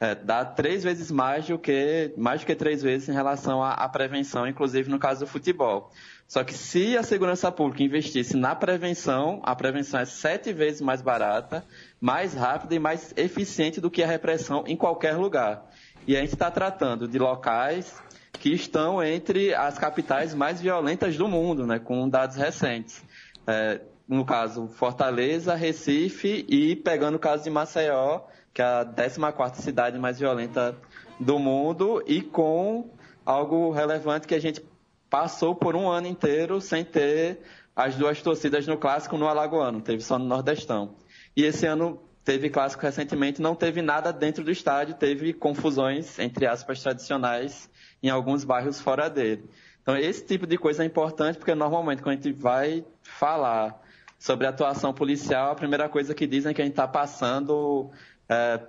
[0.00, 3.72] É, dá três vezes mais do que mais do que três vezes em relação à,
[3.72, 5.90] à prevenção, inclusive no caso do futebol.
[6.26, 11.00] Só que se a segurança pública investisse na prevenção, a prevenção é sete vezes mais
[11.00, 11.64] barata,
[12.00, 15.64] mais rápida e mais eficiente do que a repressão em qualquer lugar.
[16.06, 18.02] E a gente está tratando de locais
[18.32, 23.02] que estão entre as capitais mais violentas do mundo, né, com dados recentes.
[23.46, 28.22] É, no caso, Fortaleza, Recife e, pegando o caso de Maceió,
[28.54, 30.76] que é a 14ª cidade mais violenta
[31.18, 32.88] do mundo, e com
[33.26, 34.64] algo relevante que a gente
[35.10, 37.40] passou por um ano inteiro sem ter
[37.74, 40.94] as duas torcidas no Clássico no Alagoano, teve só no Nordestão.
[41.36, 46.46] E esse ano teve Clássico recentemente, não teve nada dentro do estádio, teve confusões, entre
[46.46, 47.68] aspas, tradicionais
[48.02, 49.44] em alguns bairros fora dele.
[49.82, 53.82] Então, esse tipo de coisa é importante, porque normalmente quando a gente vai falar
[54.18, 57.90] sobre atuação policial, a primeira coisa que dizem é que a gente está passando
[58.28, 58.60] é,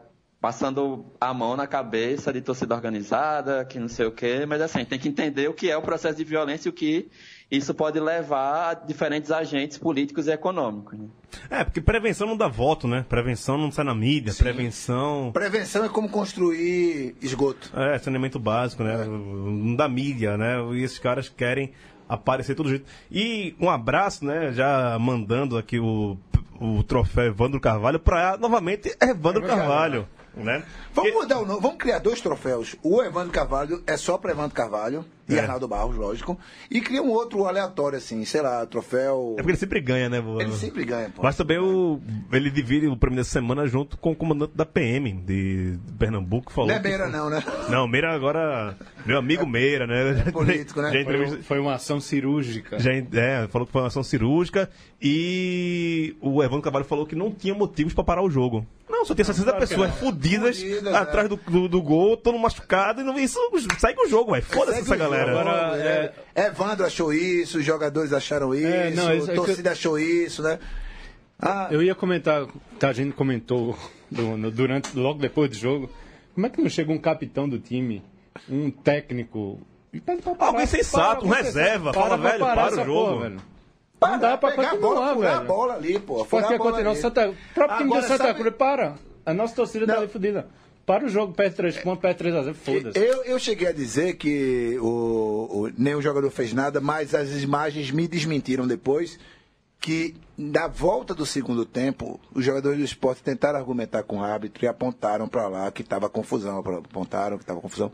[0.45, 4.85] passando a mão na cabeça de torcida organizada, que não sei o quê, mas assim,
[4.85, 7.09] tem que entender o que é o processo de violência e o que
[7.49, 10.99] isso pode levar a diferentes agentes políticos e econômicos.
[10.99, 11.07] né?
[11.49, 13.05] É, porque prevenção não dá voto, né?
[13.09, 15.31] Prevenção não sai na mídia, prevenção.
[15.33, 17.71] Prevenção é como construir esgoto.
[17.75, 19.03] É, saneamento básico, né?
[19.03, 20.57] Não dá mídia, né?
[20.73, 21.71] E esses caras querem
[22.07, 22.85] aparecer todo jeito.
[23.11, 24.51] E um abraço, né?
[24.53, 26.17] Já mandando aqui o,
[26.59, 30.63] o troféu Evandro Carvalho para novamente Evandro Carvalho, né?
[30.93, 32.75] Vamos mudar o nome, vamos criar dois troféus.
[32.83, 35.39] O Evandro Carvalho é só para Evandro Carvalho e É.
[35.39, 36.37] Arnaldo Barros, lógico.
[36.69, 39.33] E cria um outro aleatório, assim, sei lá, troféu.
[39.33, 40.21] É porque ele sempre ganha, né?
[40.21, 40.39] vô?
[40.39, 41.23] Ele sempre ganha, pô.
[41.23, 41.99] Mas também o,
[42.31, 46.47] ele divide o prêmio dessa semana junto com o comandante da PM de Pernambuco.
[46.47, 47.43] que Falou Não é que- Meira, não, né?
[47.69, 48.77] Não, Meira agora.
[49.05, 50.23] Meu amigo Meira, né?
[50.27, 50.87] É político, né?
[50.87, 52.79] Já Foi, entrevista- foi uma ação cirúrgica.
[52.79, 54.69] Já, é, falou que foi uma ação cirúrgica
[55.29, 58.65] e o Evandro Carvalho falou que não tinha motivos pra parar o jogo.
[59.05, 61.29] Não, só tinha 60 pessoas fodidas Fudidas, atrás é.
[61.29, 63.39] do, do, do gol, todo machucado, e não, isso
[63.77, 64.41] segue o jogo, vai.
[64.41, 65.27] Foda-se essa galera.
[65.33, 66.47] jogo, Agora, é.
[66.47, 69.99] Evandro achou isso, os jogadores acharam isso, É, não, isso é a que- torcida achou
[69.99, 70.57] isso, né?
[71.39, 72.47] Ah, Eu ia comentar,
[72.79, 73.77] tá, a gente comentou
[74.09, 75.89] do- no- durante, logo depois do jogo,
[76.33, 78.01] como é que não chega um capitão do time,
[78.49, 79.59] um técnico...
[80.39, 83.09] Alguém sensato, para, um reserva, sensato, fala, velho, parar para o jogo.
[83.13, 83.41] porra, velho.
[84.11, 85.41] Não dá pra pegar a continuar, bola, furar velho.
[85.41, 86.15] a bola ali, pô.
[86.15, 86.91] Pode furar que a bola continuar.
[86.91, 87.01] ali.
[87.01, 88.95] Santa, o próprio time do Santa sabe- Cruz, para.
[89.25, 90.47] A nossa torcida tá ali fodida.
[90.85, 92.99] Para o jogo, perde 3 pontos, perde 3 a 0, foda-se.
[92.99, 94.85] Eu, eu cheguei a dizer que o,
[95.65, 99.17] o- nenhum jogador fez nada, mas as imagens me desmentiram depois
[99.79, 104.63] que na volta do segundo tempo, os jogadores do esporte tentaram argumentar com o árbitro
[104.63, 107.91] e apontaram para lá que estava confusão, apontaram que estava confusão.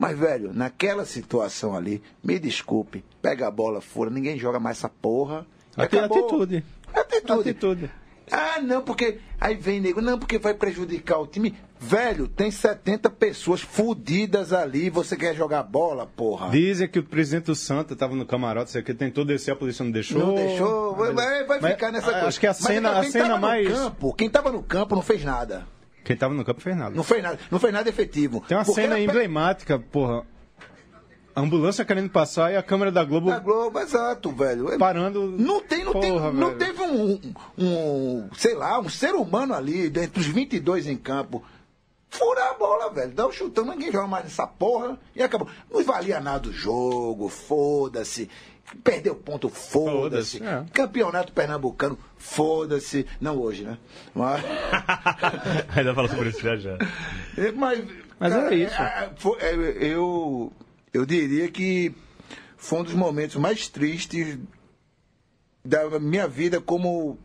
[0.00, 4.88] Mas, velho, naquela situação ali, me desculpe, pega a bola fora, ninguém joga mais essa
[4.88, 5.46] porra.
[5.76, 6.18] acabou.
[6.18, 6.64] atitude.
[6.94, 7.50] Atitude.
[7.50, 7.90] Atitude.
[8.32, 9.18] Ah, não, porque.
[9.38, 11.54] Aí vem nego, não, porque vai prejudicar o time.
[11.78, 14.88] Velho, tem 70 pessoas fudidas ali.
[14.88, 16.48] Você quer jogar bola, porra?
[16.48, 19.84] Dizem que o presidente do Santa estava no camarote, sei que tentou descer, a polícia
[19.84, 20.18] não deixou.
[20.18, 20.94] Não deixou.
[20.94, 22.28] Vai, vai- vai Mas, ficar nessa ah, coisa.
[22.28, 23.68] Acho que a Mas cena, então, a quem cena tava mais.
[23.68, 25.66] No campo, quem tava no campo não fez nada.
[26.04, 26.94] Quem tava no campo fez nada.
[26.94, 27.38] Não fez nada.
[27.50, 28.42] Não fez nada efetivo.
[28.46, 30.24] Tem uma Porque cena emblemática, porra.
[31.34, 34.76] A ambulância querendo passar e a câmera da Globo Da Globo, exato, velho.
[34.78, 35.26] parando.
[35.38, 36.58] Não tem, não, tem, Porra, não velho.
[36.58, 37.20] teve um,
[37.56, 41.44] um, sei lá, um ser humano ali, dentre os 22 em campo,
[42.08, 43.12] furar a bola, velho.
[43.12, 45.46] Dá um chutão, ninguém joga mais nessa porra e acabou.
[45.70, 48.28] Não valia nada o jogo, foda-se.
[48.84, 50.38] Perdeu ponto, foda-se.
[50.38, 50.64] Foda-se, é.
[50.72, 53.06] Campeonato pernambucano, foda-se.
[53.20, 53.78] Não hoje, né?
[54.14, 54.44] Mas,
[55.76, 56.78] Ainda fala sobre isso já já.
[57.36, 57.84] é, mas,
[58.18, 58.74] Mas é isso.
[58.74, 60.52] é, é, eu,
[60.92, 61.92] eu diria que
[62.56, 64.38] foi um dos momentos mais tristes
[65.64, 67.18] da minha vida como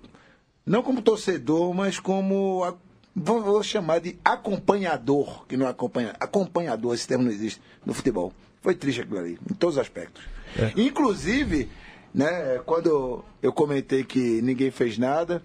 [0.65, 2.75] não como torcedor, mas como
[3.15, 8.33] vou, chamar de acompanhador, que não acompanha, acompanhador, esse termo não existe no futebol.
[8.61, 10.23] Foi triste aquilo ali, em todos os aspectos.
[10.75, 11.69] Inclusive,
[12.13, 15.41] né, quando eu comentei que ninguém fez nada,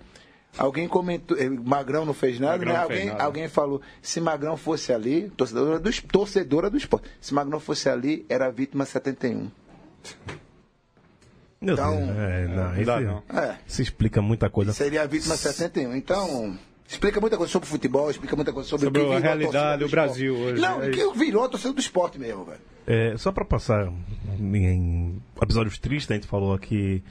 [0.56, 2.80] alguém comentou, eh, Magrão não fez nada, Magrão né?
[2.80, 3.24] não fez alguém, nada.
[3.24, 7.88] alguém falou, se Magrão fosse ali, torcedora do, es- torcedora do esporte, se Magrão fosse
[7.88, 9.50] ali, era vítima 71.
[11.60, 12.08] Meu Então, Deus.
[12.18, 13.38] É, não, não dá, isso, não.
[13.38, 13.56] É.
[13.66, 14.72] isso explica muita coisa.
[14.72, 15.94] Seria a vítima 71.
[15.94, 16.58] Então,
[16.90, 19.86] explica muita coisa sobre futebol, explica muita coisa sobre, Sobre o que a realidade do
[19.86, 19.90] esporte.
[19.90, 22.60] Brasil hoje, Não, é o que virou a torcida do esporte mesmo, velho.
[22.86, 23.92] É, só pra passar
[24.38, 27.02] em episódios tristes, a gente falou aqui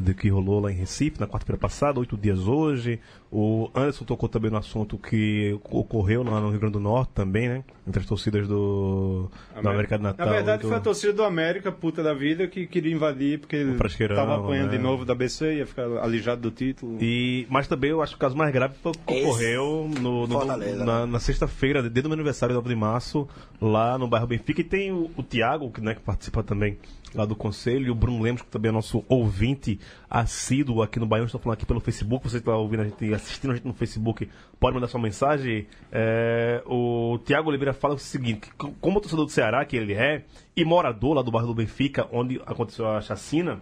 [0.00, 2.98] do que rolou lá em Recife na quarta-feira passada, oito dias hoje.
[3.30, 7.48] O Anderson tocou também no assunto que ocorreu lá no Rio Grande do Norte também,
[7.48, 7.64] né?
[7.86, 9.30] Entre as torcidas do,
[9.62, 10.26] da América do Natal.
[10.26, 13.64] Na verdade, do- foi a torcida do América, puta da vida, que queria invadir, porque
[13.76, 14.76] Frasqueirão, tava apanhando né?
[14.76, 16.98] de novo da BC, ia ficar alijado do título.
[17.00, 19.90] E, mas também eu acho que o caso mais grave foi o que Esse- ocorreu
[20.00, 21.06] no, no- na, né?
[21.06, 23.26] na sexta-feira, desde o meu aniversário, 9 de março,
[23.60, 24.60] lá no bairro Benfica.
[24.60, 26.78] E tem o, o Tiago, que, né, que participa também
[27.14, 31.06] lá do conselho, e o Bruno Lemos, que também é nosso ouvinte assíduo aqui no
[31.06, 31.26] Baião.
[31.26, 32.28] Estou falando aqui pelo Facebook.
[32.28, 35.66] Você está ouvindo a gente, assistindo a gente no Facebook, pode mandar sua mensagem.
[35.90, 40.24] É, o Tiago Oliveira fala o seguinte: como torcedor do Ceará, que ele é,
[40.56, 43.60] e morador lá do bairro do Benfica, onde aconteceu a chacina,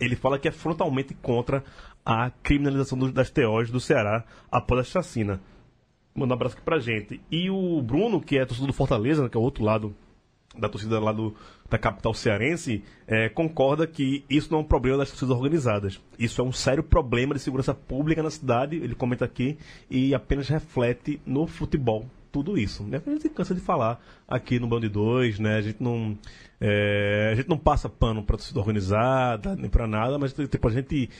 [0.00, 1.64] ele fala que é frontalmente contra
[2.04, 5.40] a criminalização das TOs do Ceará após a chacina.
[6.14, 7.20] Manda um abraço aqui pra gente.
[7.30, 9.94] E o Bruno, que é torcedor do Fortaleza, né, que é o outro lado
[10.58, 11.34] da torcida lá do,
[11.68, 16.00] da capital cearense, é, concorda que isso não é um problema das torcidas organizadas.
[16.18, 19.56] Isso é um sério problema de segurança pública na cidade, ele comenta aqui,
[19.88, 22.82] e apenas reflete no futebol tudo isso.
[22.84, 23.00] Né?
[23.06, 25.56] A gente cansa de falar aqui no Bando de Dois, né?
[25.56, 26.16] A gente não,
[26.60, 30.70] é, a gente não passa pano pra torcida organizada, nem pra nada, mas tipo, a
[30.70, 31.10] gente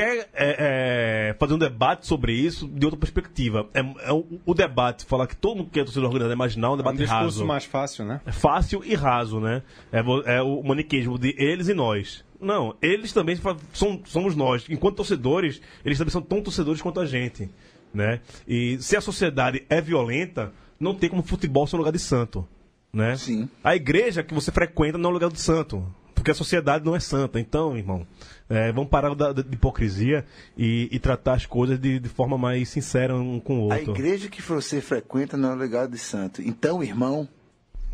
[0.00, 3.68] quer é, é, fazer um debate sobre isso de outra perspectiva.
[3.74, 6.68] É, é o, o debate, falar que todo mundo que é torcedor organizado é imaginar
[6.68, 7.46] um É um debate discurso raso.
[7.46, 8.20] mais fácil, né?
[8.24, 9.62] É fácil e raso, né?
[9.92, 10.00] É,
[10.36, 12.24] é o maniqueísmo de eles e nós.
[12.40, 13.38] Não, eles também
[13.74, 14.64] são, somos nós.
[14.70, 17.50] Enquanto torcedores, eles também são tão torcedores quanto a gente,
[17.92, 18.20] né?
[18.48, 22.48] E se a sociedade é violenta, não tem como futebol ser um lugar de santo,
[22.90, 23.16] né?
[23.16, 23.48] Sim.
[23.62, 25.86] A igreja que você frequenta não é um lugar de santo,
[26.20, 27.40] porque a sociedade não é santa.
[27.40, 28.06] Então, irmão,
[28.48, 30.24] é, vamos parar da, da- de hipocrisia
[30.56, 33.92] e, e tratar as coisas de, de forma mais sincera um com o A outro.
[33.92, 36.42] igreja que você frequenta não é o legado de santo.
[36.42, 37.28] Então, irmão,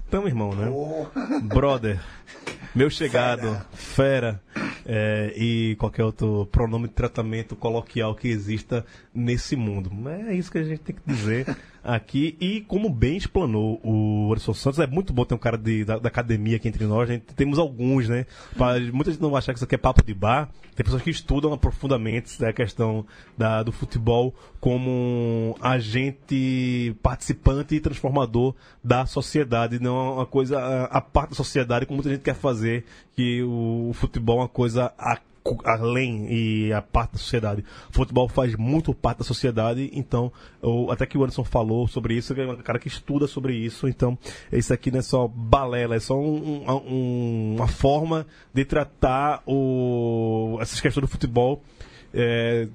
[0.08, 0.66] Então, irmão, né?
[1.42, 2.00] Brother,
[2.74, 4.40] meu chegado, fera,
[4.84, 8.84] é, e qualquer outro pronome de tratamento coloquial que exista
[9.16, 9.90] nesse mundo.
[10.28, 12.36] É isso que a gente tem que dizer aqui.
[12.40, 15.98] E como bem explanou o Anderson Santos, é muito bom ter um cara de- da,
[15.98, 17.08] da academia aqui entre nós.
[17.08, 18.26] Gente, temos alguns, né?
[18.56, 20.48] Pra, muita gente não vai achar que isso aqui é papo de bar.
[20.74, 23.06] Tem pessoas que estudam profundamente né, a questão
[23.38, 30.84] da- do futebol como um agente participante e transformador da sociedade, não uma coisa a,
[30.84, 34.92] a parte da sociedade como muita gente quer fazer, que o, futebol é uma coisa
[34.98, 35.18] a-
[35.64, 37.64] além e a parte da sociedade.
[37.90, 40.32] O futebol faz muito parte da sociedade, então,
[40.62, 43.86] o- até que o Anderson falou sobre isso, é um cara que estuda sobre isso,
[43.88, 44.18] então,
[44.52, 50.58] isso aqui não é só balela, é só um- um- uma forma de tratar o,
[50.60, 51.62] essas questões do futebol.
[52.18, 52.68] é,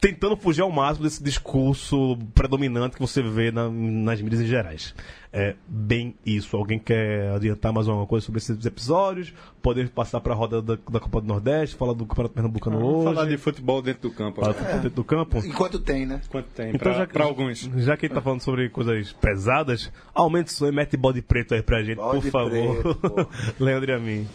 [0.00, 4.94] tentando fugir ao máximo desse discurso predominante que você vê na- nas mídias em gerais.
[5.32, 6.56] É bem isso.
[6.56, 9.34] Alguém quer adiantar mais alguma coisa sobre esses episódios?
[9.60, 12.94] Poder passar para a roda da, da Copa do Nordeste, falar do Campeonato Pernambucano Vamos
[13.04, 14.40] hoje, falar de futebol dentro do campo.
[14.40, 14.54] falar né?
[14.54, 15.38] futebol dentro do campo.
[15.44, 16.20] enquanto tem, né?
[16.30, 17.60] Quanto tem Então, pra alguns.
[17.76, 21.54] já que ele tá falando sobre coisas pesadas, aumente o som e mete bode preto
[21.54, 22.98] aí pra gente, Bode por favor.
[23.60, 24.26] Leandro e a mim.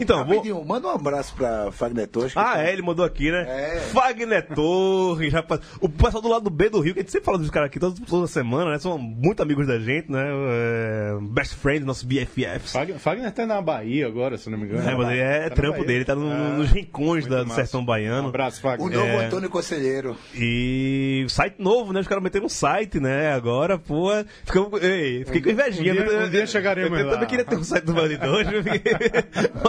[0.00, 0.64] Então, vou...
[0.64, 2.32] Manda um abraço pra Fagner Torres.
[2.36, 3.46] Ah, tá- é, ele mandou aqui, né?
[3.48, 3.80] É.
[3.92, 5.60] Fagner Torres, rapaz.
[5.80, 7.68] O pessoal do lado do B do Rio, que a gente sempre fala dos caras
[7.68, 8.78] aqui toda, toda semana, né?
[8.78, 10.24] São muito amigos da gente, né?
[10.28, 12.72] É, best friends, nossos BFFs.
[12.72, 14.88] Fagner, Fagner tá na Bahia agora, se não me engano.
[14.88, 15.86] É, mas é, Tá na trampo Bahia.
[15.86, 17.52] dele, tá no- É, nos rincões da, do.
[17.52, 18.28] Sertão Um Baiano.
[18.28, 18.90] abraço, O Fagner.
[18.98, 19.24] novo É.
[19.26, 20.16] Antônio Conselheiro.
[20.34, 22.00] E site novo, né?
[22.00, 23.32] Os caras meteram um site, né?
[23.32, 24.10] Agora, pô.
[24.44, 25.92] Ficamos, ei, fiquei com invejinha.
[25.92, 27.12] Um dia- Eu- um dia chegaremos eu, eu lá.
[27.14, 28.46] também queria ter um site do Bandidões.
[28.52, 28.92] eu fiquei-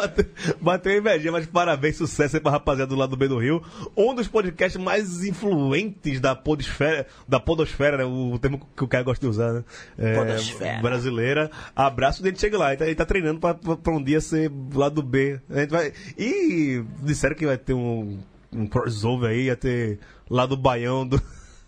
[0.62, 3.62] bateu, invejinha, mas parabéns, sucesso aí pra rapaziada do lado do B do Rio.
[3.96, 8.04] Um dos podcasts mais influentes da podosfera, da podosfera, né?
[8.06, 9.64] O termo que o cara gosta de usar, né?
[9.98, 10.82] É, Podosfera.
[10.82, 11.52] Brasileira.
[11.76, 12.70] Abraço dele, chega lá.
[12.70, 15.40] Ele tá, ele tá treinando pra, pra, um dia ser lado do B.
[15.50, 15.94] A gente vai...
[16.18, 18.18] E disseram que vai ter um,
[18.52, 20.00] um crossover aí, ia ter
[20.30, 21.22] lá do Baião do,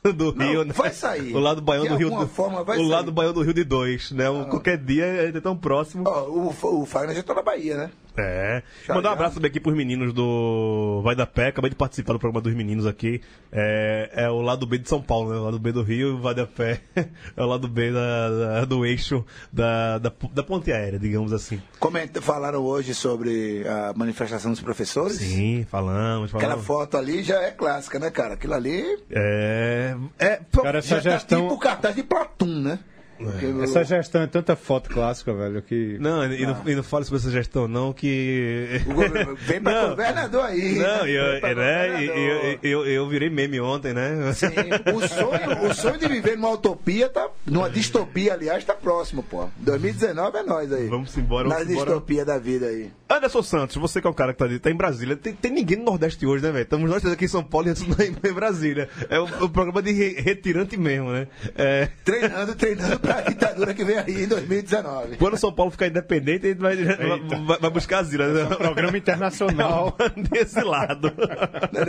[0.13, 0.73] do Não, Rio, né?
[0.73, 1.35] vai sair.
[1.35, 2.09] O lado Baião De do Rio.
[2.09, 2.89] do- forma vai o sair.
[2.89, 4.25] lado Baião do Rio de dois, né?
[4.49, 6.03] Qualquer dia é tão próximo.
[6.07, 7.91] Ó, o, o Fagner já tá na Bahia, né?
[8.17, 8.61] É.
[8.89, 11.47] Mandar um abraço também aqui pros meninos do Vai da Pé.
[11.47, 13.21] Acabei de participar do programa dos meninos aqui.
[13.51, 15.37] É, é o lado B de São Paulo, né?
[15.37, 16.81] O lado B do Rio, Vai da Pé.
[17.37, 21.61] É o lado B da, da- do eixo da, da, da ponte aérea, digamos assim.
[21.79, 25.17] Comenta, falaram hoje sobre a manifestação dos professores.
[25.17, 26.65] Sim, falamos, Aquela falamos.
[26.65, 28.33] foto ali já é clássica, né, cara?
[28.33, 29.95] Aquilo ali É.
[30.17, 30.39] É.
[30.61, 31.41] Cara, essa já tá gestão.
[31.43, 32.79] tipo o cartaz de Platum, né?
[33.19, 35.97] Porque o- Essa gestão é tanta foto clássica, velho, que.
[35.99, 38.81] Não, e não, e não fale sobre essa gestão, não, que.
[38.85, 39.89] governo- Vem pra Não.
[39.89, 40.75] governador aí.
[40.79, 42.17] Não, eu, né, e- governador.
[42.17, 44.31] eu, eu, eu virei meme ontem, né?
[44.33, 44.47] Sim,
[44.93, 49.49] o sonho, o sonho de viver numa utopia, tá, numa distopia, aliás, tá próximo, pô.
[49.57, 50.87] 2019 é nós aí.
[50.87, 51.85] Vamos embora, Na vamos embora.
[51.87, 52.89] distopia da vida aí.
[53.11, 55.51] Anderson Santos, você que é um cara que tá, ali, tá em Brasília, tem, tem
[55.51, 56.63] ninguém no Nordeste hoje, né, velho?
[56.63, 58.87] Estamos nós três aqui em São Paulo e outros em, em Brasília.
[59.09, 61.27] É o, o programa de re- retirante mesmo, né?
[61.55, 65.17] É, Treinando, treinando pra ditadura que vem aí em 2019.
[65.17, 68.25] quando São Paulo ficar independente, a gente vai, vai, vai buscar asilo.
[68.25, 68.45] Né?
[68.55, 69.97] Programa internacional.
[70.31, 71.11] Desse lado.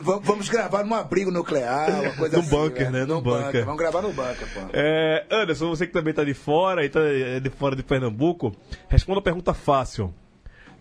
[0.02, 2.50] Vamos, vamos gravar num abrigo nuclear, uma coisa No assim.
[2.50, 2.92] bunker, velho.
[2.92, 3.00] né?
[3.00, 3.64] No No bunker.
[3.64, 4.60] Vamos gravar no bunker, pô.
[4.72, 8.56] É, Anderson, você que também tá de fora e tá é, de fora de Pernambuco,
[8.88, 10.14] responda a pergunta fácil.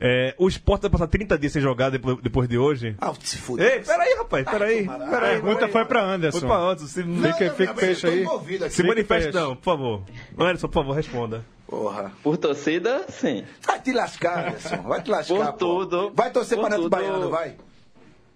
[0.02, 2.96] É, o esporte vai passar 30 dias sem jogar depois, depois de hoje?
[3.02, 3.74] Ah, se fuder.
[3.74, 4.86] Ei, peraí, rapaz, peraí.
[4.86, 6.40] tomar- A peraí pergunta foi pra Anderson.
[6.40, 6.88] Foi pra Anderson.
[6.88, 8.70] Se, Não, Fica- não, fica não, peixe aí.
[8.70, 10.04] se manifeste não, por favor.
[10.38, 11.46] Anderson, por favor, responda.
[11.68, 12.12] Porra.
[12.24, 13.44] Por torcida, sim.
[13.68, 14.78] Vai te lascar, Anderson.
[14.84, 15.58] Vai te lascar, Por pô.
[15.86, 16.12] tudo.
[16.16, 16.90] Vai torcer para Neto tudo.
[16.92, 17.56] Baiano, vai.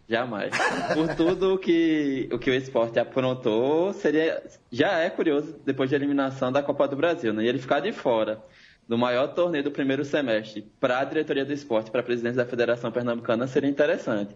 [0.10, 0.52] Jamais.
[0.94, 6.52] Por tudo que o que o esporte aprontou, seria já é curioso depois da eliminação
[6.52, 7.44] da Copa do Brasil, né?
[7.44, 8.38] E ele ficar de fora
[8.88, 12.50] do maior torneio do primeiro semestre para a diretoria do esporte, para a presidência da
[12.50, 14.36] Federação Pernambucana, seria interessante.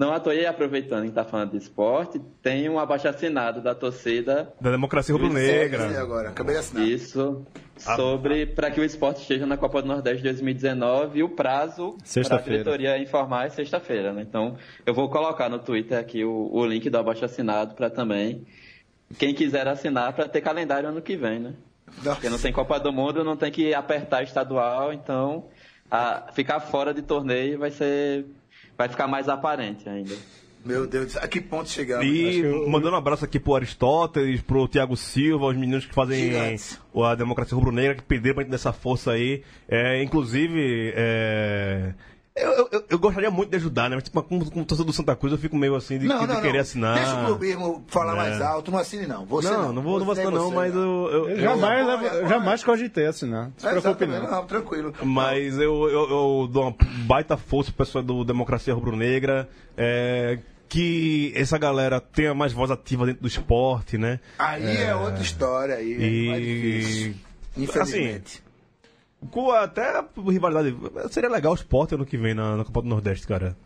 [0.00, 5.14] Não e aproveitando que está falando de esporte, tem um abaixo-assinado da torcida Da democracia
[5.14, 6.00] rubro-negra.
[6.00, 6.88] agora, acabei de assinar.
[6.88, 7.44] Isso,
[7.76, 12.02] sobre para que o esporte esteja na Copa do Nordeste 2019 e o prazo para
[12.02, 12.58] a Sexta-feira.
[12.58, 14.22] diretoria informar é sexta-feira, né?
[14.22, 18.46] Então, eu vou colocar no Twitter aqui o, o link do abaixo assinado para também
[19.18, 21.54] quem quiser assinar para ter calendário ano que vem, né?
[22.02, 25.44] Porque não tem Copa do Mundo, não tem que apertar estadual, então
[25.90, 28.24] a- ficar fora de torneio vai ser
[28.76, 30.14] vai ficar mais aparente ainda.
[30.64, 32.04] Meu Deus, a que ponto chegamos?
[32.06, 36.78] E mandando um abraço aqui pro Aristóteles, pro Tiago Silva, os meninos que fazem Gigantes.
[36.94, 39.42] a democracia rubro-negra, que perderam pra gente dessa força aí.
[39.68, 41.94] É, inclusive, é,
[42.36, 43.96] eu, eu- eu gostaria muito de ajudar, né?
[43.96, 46.26] Mas tipo, como, como torcedor do Santa Cruz, eu fico meio assim de, Não, de
[46.28, 46.60] não, querer não.
[46.60, 46.94] assinar.
[46.96, 48.16] Deixa o clubismo falar É.
[48.16, 49.26] mais alto, não assine não.
[49.26, 50.80] Você não, não, não vou, não vou assinar não, você mas eu...
[50.80, 52.28] eu- Eu eu- jamais, levo- apoio.
[52.28, 53.46] jamais cogitei assinar.
[53.46, 54.30] Não se É, preocupe não.
[54.30, 54.92] não, tranquilo.
[55.02, 56.10] Mas eu, eu,
[56.42, 60.38] eu dou uma baita força pro pessoal do Democracia Rubro-Negra, é,
[60.68, 64.20] que essa galera tenha mais voz ativa dentro do esporte, né?
[64.38, 65.94] Aí é, outra história aí.
[65.94, 67.14] é mais difícil.
[67.56, 67.64] E.
[67.64, 68.42] Infelizmente.
[69.30, 70.74] Com até rivalidade.
[71.12, 73.56] Seria legal o esporte ano que vem na, na Copa do Nordeste, cara.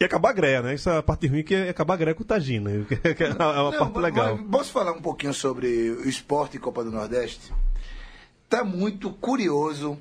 [0.00, 0.74] E acabar a greia, né?
[0.74, 2.70] Isso é a parte ruim que é acabar a greia com o Tagina.
[3.16, 4.36] Que é uma Não, parte mas- legal.
[4.36, 7.52] mas Posso falar um pouquinho sobre o esporte e Copa do Nordeste?
[8.48, 9.96] Tá muito curioso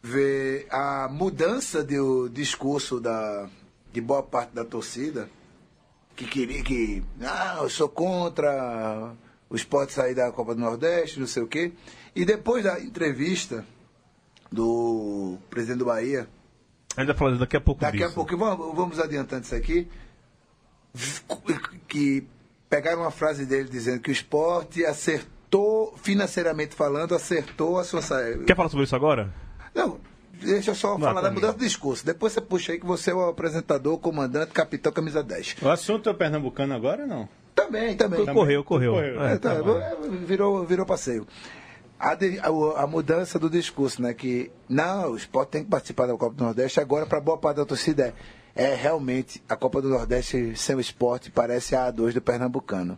[0.00, 3.48] ver a mudança do discurso da,
[3.92, 5.28] de boa parte da torcida
[6.14, 7.02] que queria que.
[7.20, 9.12] Ah, eu sou contra
[9.50, 11.72] o esporte sair da Copa do Nordeste, não sei o quê.
[12.14, 13.64] E depois da entrevista
[14.50, 16.28] do presidente do Bahia,
[16.96, 18.14] A vai falar daqui a pouco Daqui a disso.
[18.14, 19.88] pouco, vamos, vamos adiantando isso aqui,
[21.86, 22.26] que
[22.68, 28.44] pegaram uma frase dele dizendo que o esporte acertou, financeiramente falando, acertou a sua saída.
[28.44, 29.32] Quer falar sobre isso agora?
[29.74, 29.98] Não,
[30.32, 32.04] deixa eu só Não, falar da tá mudança do discurso.
[32.04, 35.56] Depois você puxa aí que você é o apresentador, comandante, capitão, camisa 10.
[35.62, 37.28] O assunto é pernambucano agora não?
[37.54, 38.24] Também, também.
[38.26, 38.92] Correu, correu.
[38.92, 39.22] Correu.
[39.22, 39.56] É, É, tá,
[40.24, 41.26] virou, virou passeio.
[41.98, 44.14] A, de- a- a mudança do discurso, né?
[44.14, 46.78] Que não, o esporte tem que participar da Copa do Nordeste.
[46.80, 48.14] Agora, para boa parte da torcida,
[48.54, 52.96] é, é realmente a Copa do Nordeste sem o esporte parece a A2 do Pernambucano.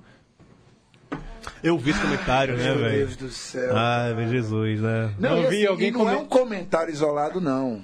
[1.63, 2.97] Eu vi esse comentário, né, Meu velho?
[2.99, 3.75] Deus do céu.
[3.75, 5.15] Ai, meu Jesus, né?
[5.19, 7.83] não, eu vi assim, alguém e não é um comentário isolado, não.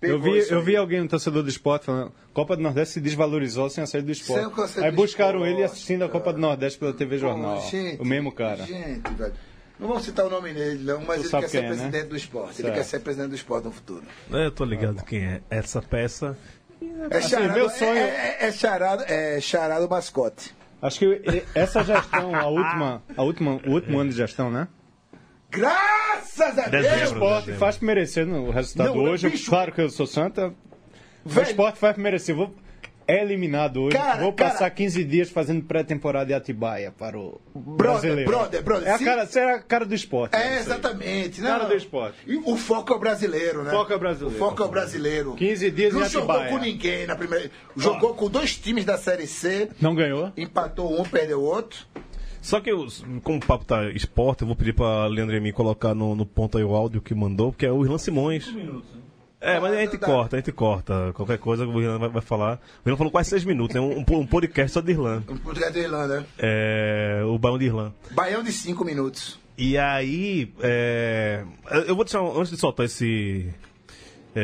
[0.00, 3.68] Eu vi, eu vi alguém, um torcedor do esporte, falando Copa do Nordeste se desvalorizou
[3.68, 4.44] sem a saída do esporte.
[4.80, 7.60] Aí buscaram esporte, ele assistindo a Copa do Nordeste pela TV Jornal.
[7.62, 8.64] Gente, o mesmo cara.
[8.64, 9.32] Gente, velho.
[9.78, 11.68] Não vamos citar o nome dele, não, mas Tu ele quer ser é, né?
[11.68, 12.60] presidente do esporte.
[12.62, 14.02] Ele quer ser presidente do esporte no futuro.
[14.32, 16.36] É, Eu tô ligado quem é essa peça.
[17.10, 20.54] É charado, meu sonho- é, é, é charado, é charado mascote.
[20.82, 24.68] Acho que essa gestão, a última, a última, o último ano de gestão, né?
[25.50, 26.96] Graças a Dezembro.
[26.98, 27.10] Deus!
[27.10, 29.28] O esporte faz merecer no resultado Não, hoje.
[29.30, 29.48] bicho.
[29.50, 30.52] Claro que eu sou santa.
[31.24, 31.46] O Velho.
[31.48, 32.34] esporte faz merecer.
[32.34, 32.54] Vou,
[33.08, 33.96] é eliminado hoje.
[33.96, 34.50] Cara, Vou cara.
[34.52, 38.30] passar 15 dias fazendo pré-temporada em Atibaia para o Brother, brasileiro.
[38.30, 40.36] brother, brother, É a cara, você é a cara do esporte.
[40.36, 40.58] É, né, aí.
[40.58, 41.40] exatamente.
[41.40, 41.70] Não, Cara não.
[41.70, 42.18] do esporte.
[42.26, 43.70] E o foco é o brasileiro, né?
[43.70, 44.36] O foco é o brasileiro.
[44.36, 45.34] O foco é o brasileiro.
[45.34, 46.52] 15 dias Não em jogou Atibaia.
[46.52, 47.50] com ninguém na primeira.
[47.76, 50.30] Jogou com dois times da Série C, Não ganhou?
[50.36, 51.86] empatou um, perdeu o outro.
[52.40, 52.86] Só que, eu,
[53.24, 56.24] como o papo tá esporte, eu vou pedir pra Leandro e mim colocar no, no
[56.24, 58.46] ponto aí o áudio que mandou, porque é o Irlan Simões.
[59.40, 61.12] É, mas a gente corta, a gente corta.
[61.14, 62.60] Qualquer coisa o Irlan vai, vai falar.
[62.84, 65.22] O Irlan falou quase seis minutos, é um, um podcast só de Irlan.
[65.28, 66.26] Um podcast da Irlanda.
[66.38, 67.92] É, o Bairro de Irlan.
[68.10, 69.38] Baião de cinco minutos.
[69.56, 71.44] E aí, é,
[71.86, 73.52] eu vou deixar, antes de soltar esse,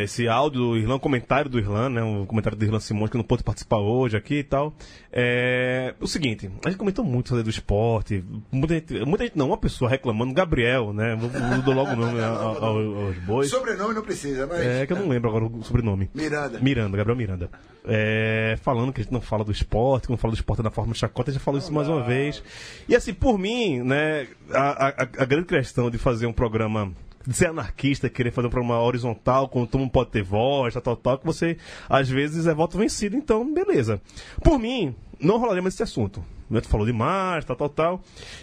[0.02, 3.24] esse áudio do Irlan, comentário do Irlan, né, um comentário do Irlan Simões, que não
[3.24, 4.74] pôde participar hoje aqui e tal.
[5.12, 9.46] É, o seguinte, a gente comentou muito sobre do esporte, muita gente, muita gente não,
[9.48, 12.76] uma pessoa reclamando, Gabriel, né, vou, vou dou logo o nome ao- ao-
[13.06, 13.48] aos bois.
[13.50, 14.60] Sobrenome não precisa, mas.
[14.60, 16.10] É, que eu não lembro agora o sobrenome.
[16.14, 16.58] Miranda.
[16.60, 17.50] Miranda, Gabriel Miranda.
[17.86, 20.70] É, falando que a gente não fala do esporte, que não fala do esporte na
[20.70, 22.42] forma de chacota, a gente já falou isso mais uma vez.
[22.88, 26.92] E assim, por mim, né, a, a- a grande questão de fazer um programa,
[27.26, 30.82] de ser anarquista, querer fazer um programa horizontal, quando todo mundo pode ter voz, tal,
[30.82, 31.56] tal, tal, que você,
[31.88, 34.00] às vezes, é voto vencido, então, beleza.
[34.42, 36.24] Por mim, não rolaria mais esse assunto.
[36.50, 38.00] O falou demais, tal, tal, tal.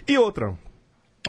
[0.08, 0.58] E outra,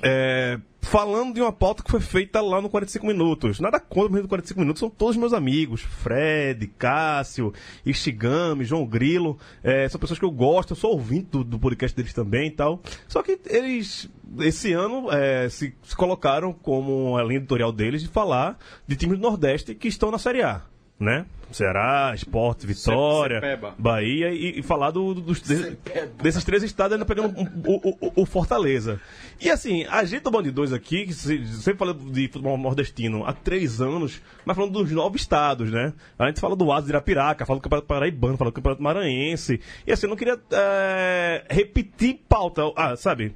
[0.00, 3.60] é, falando de uma pauta que foi feita lá no 45 Minutos.
[3.60, 5.82] Nada contra o 45 Minutos, são todos meus amigos.
[5.82, 7.52] Fred, Cássio,
[7.84, 9.38] Ishigami, João Grilo.
[9.62, 12.52] é, são pessoas que eu gosto, eu sou ouvinte do, do podcast deles também e
[12.52, 12.80] tal.
[13.06, 14.08] Só que eles,
[14.40, 19.18] esse ano, é, se, se colocaram como a linha editorial deles de falar de times
[19.18, 20.62] do Nordeste que estão na Série A.
[20.98, 21.26] Né?
[21.56, 23.74] Ceará, Esporte, Vitória, Cepeba.
[23.78, 25.76] Bahia e, e falar do- dos, de-
[26.22, 27.34] desses três estados ainda pegando
[27.66, 29.00] o, o- o Fortaleza.
[29.40, 33.24] E assim, a gente do Band 2 aqui, que se- sempre fala de futebol nordestino
[33.26, 35.92] há três anos, mas falando dos nove estados, né?
[36.18, 39.60] A gente fala do Asa de Irapiraca, fala do Campeonato Paraibano, fala do Campeonato Maranhense.
[39.86, 42.62] E assim, eu não queria é, repetir pauta.
[42.76, 43.34] Ah, sabe?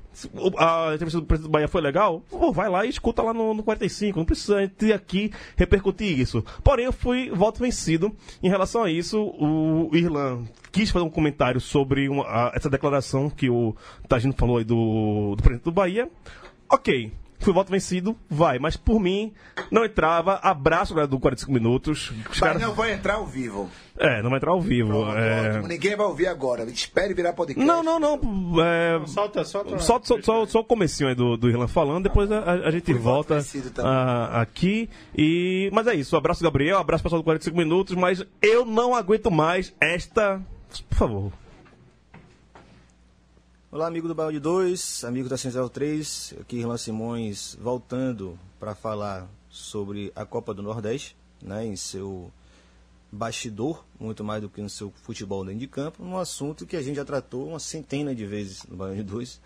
[0.58, 2.22] A entrevista do presidente do Bahia foi legal?
[2.30, 4.18] Pô, vai lá e escuta lá no, no 45.
[4.18, 6.44] Não precisa a gente aqui repercutir isso.
[6.62, 8.05] Porém, eu fui voto vencido
[8.42, 9.20] em relação a isso.
[9.20, 13.74] O Irlan quis fazer um comentário sobre uma- a- essa declaração que o
[14.08, 16.08] Tagino falou aí do, do presidente do Bahia.
[16.70, 17.12] Ok.
[17.38, 19.32] Fui voto vencido, vai, mas por mim
[19.70, 20.40] não entrava.
[20.42, 22.10] Abraço galera do 45 minutos.
[22.10, 23.68] Os Mas caras- não vai entrar ao vivo.
[23.98, 24.88] É, não vai entrar ao vivo.
[24.88, 25.48] Pronto, é...
[25.50, 25.68] ótimo.
[25.68, 26.64] Ninguém vai ouvir agora.
[26.64, 27.66] Espere virar podcast.
[27.66, 28.20] Não, não, não.
[28.62, 29.00] É...
[29.06, 29.78] Solta, solta.
[29.78, 32.70] Só, só, só, só o comecinho aí do, do Irlan falando, depois a, a- a
[32.70, 33.38] gente Fui volta
[33.78, 34.88] ah, aqui.
[35.16, 35.70] E...
[35.72, 39.72] Mas é isso, abraço Gabriel, abraço pessoal do 45 minutos, mas eu não aguento mais
[39.80, 40.40] esta.
[40.90, 41.32] Por favor.
[43.68, 48.76] Olá, amigo do Bairro de 2, amigo da Central 3, aqui Irlan Simões voltando para
[48.76, 52.30] falar sobre a Copa do Nordeste, né, em seu
[53.10, 56.80] bastidor, muito mais do que no seu futebol dentro de campo, um assunto que a
[56.80, 59.40] gente já tratou uma centena de vezes no Bairro de 2,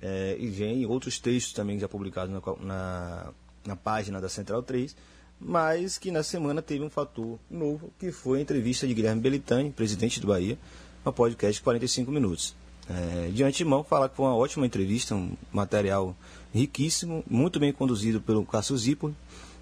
[0.00, 3.32] é, e vem em outros textos também já publicados na, na,
[3.66, 4.96] na página da Central 3,
[5.38, 9.70] mas que na semana teve um fator novo, que foi a entrevista de Guilherme Belitani,
[9.70, 10.58] presidente do Bahia,
[11.04, 12.63] no podcast 45 Minutos.
[12.88, 16.14] É, de antemão, falar que foi uma ótima entrevista, um material
[16.52, 19.14] riquíssimo, muito bem conduzido pelo Cássio Zippo,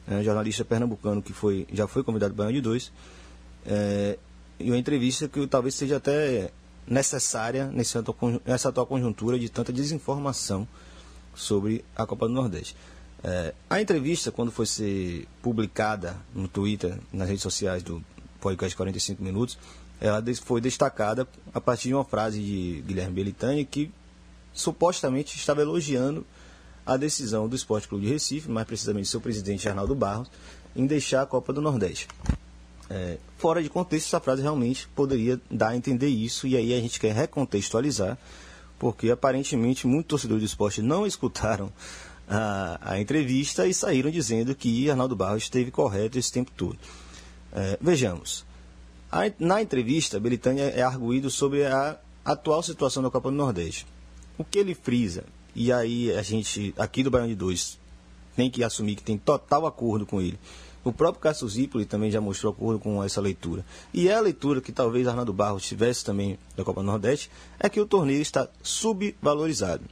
[0.09, 2.93] é, jornalista pernambucano que foi, já foi convidado para o Baiano de Dois.
[3.65, 4.19] É,
[4.59, 6.51] e uma entrevista que talvez seja até
[6.87, 10.67] necessária nesse atual nessa atual conjuntura de tanta desinformação
[11.35, 12.77] sobre a Copa do Nordeste.
[13.25, 18.05] É, a entrevista, quando foi ser publicada no Twitter, nas redes sociais do
[18.41, 19.57] podcast 45 Minutos,
[20.03, 23.89] ela foi destacada a partir de uma frase de Guilherme Belitani que
[24.53, 26.27] supostamente estava elogiando
[26.85, 30.29] a decisão do Esporte Clube de Recife, mais precisamente seu presidente Arnaldo Barros,
[30.75, 32.09] em deixar a Copa do Nordeste.
[32.91, 36.81] É, fora de contexto, essa frase realmente poderia dar a entender isso, e aí a
[36.81, 38.19] gente quer recontextualizar,
[38.81, 41.73] porque aparentemente muitos torcedores do esporte não escutaram
[42.29, 46.77] a, a entrevista e saíram dizendo que Arnaldo Barros esteve correto esse tempo todo.
[47.53, 48.51] É, vejamos.
[49.39, 53.87] Na entrevista, Belitani é arguído sobre a atual situação da Copa do Nordeste.
[54.39, 57.79] O que ele frisa, e aí a gente, aqui do Baiano de Dois,
[58.35, 60.39] tem que assumir que tem total acordo com ele.
[60.83, 63.67] O próprio Cássio Zipoli também já mostrou acordo com essa leitura.
[63.93, 67.69] E é a leitura que talvez Arnaldo Barros tivesse também da Copa do Nordeste, é
[67.69, 69.85] que o torneio está subvalorizado.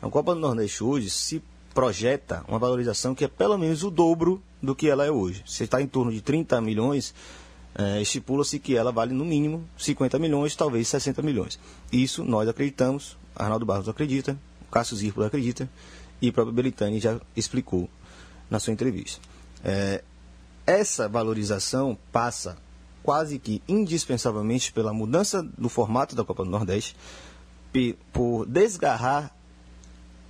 [0.00, 1.42] A Copa do Nordeste hoje se
[1.74, 5.42] projeta uma valorização que é pelo menos o dobro do que ela é hoje.
[5.44, 7.12] Se está em torno de 30 milhões,
[7.76, 11.58] eh, estipula-se que ela vale no mínimo 50 milhões, talvez 60 milhões.
[11.92, 14.38] Isso nós acreditamos, Arnaldo Barros acredita,
[14.70, 15.68] Cássio Zirpolo acredita
[16.20, 17.88] e o próprio Belitani já explicou
[18.48, 19.20] na sua entrevista.
[19.64, 20.02] Eh,
[20.66, 22.56] essa valorização passa
[23.02, 26.96] quase que indispensavelmente pela mudança do formato da Copa do Nordeste,
[28.12, 29.34] por desgarrar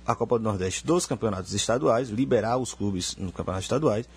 [0.05, 4.07] a Copa do Nordeste dos campeonatos estaduais, liberar os clubes nos campeonatos estaduais,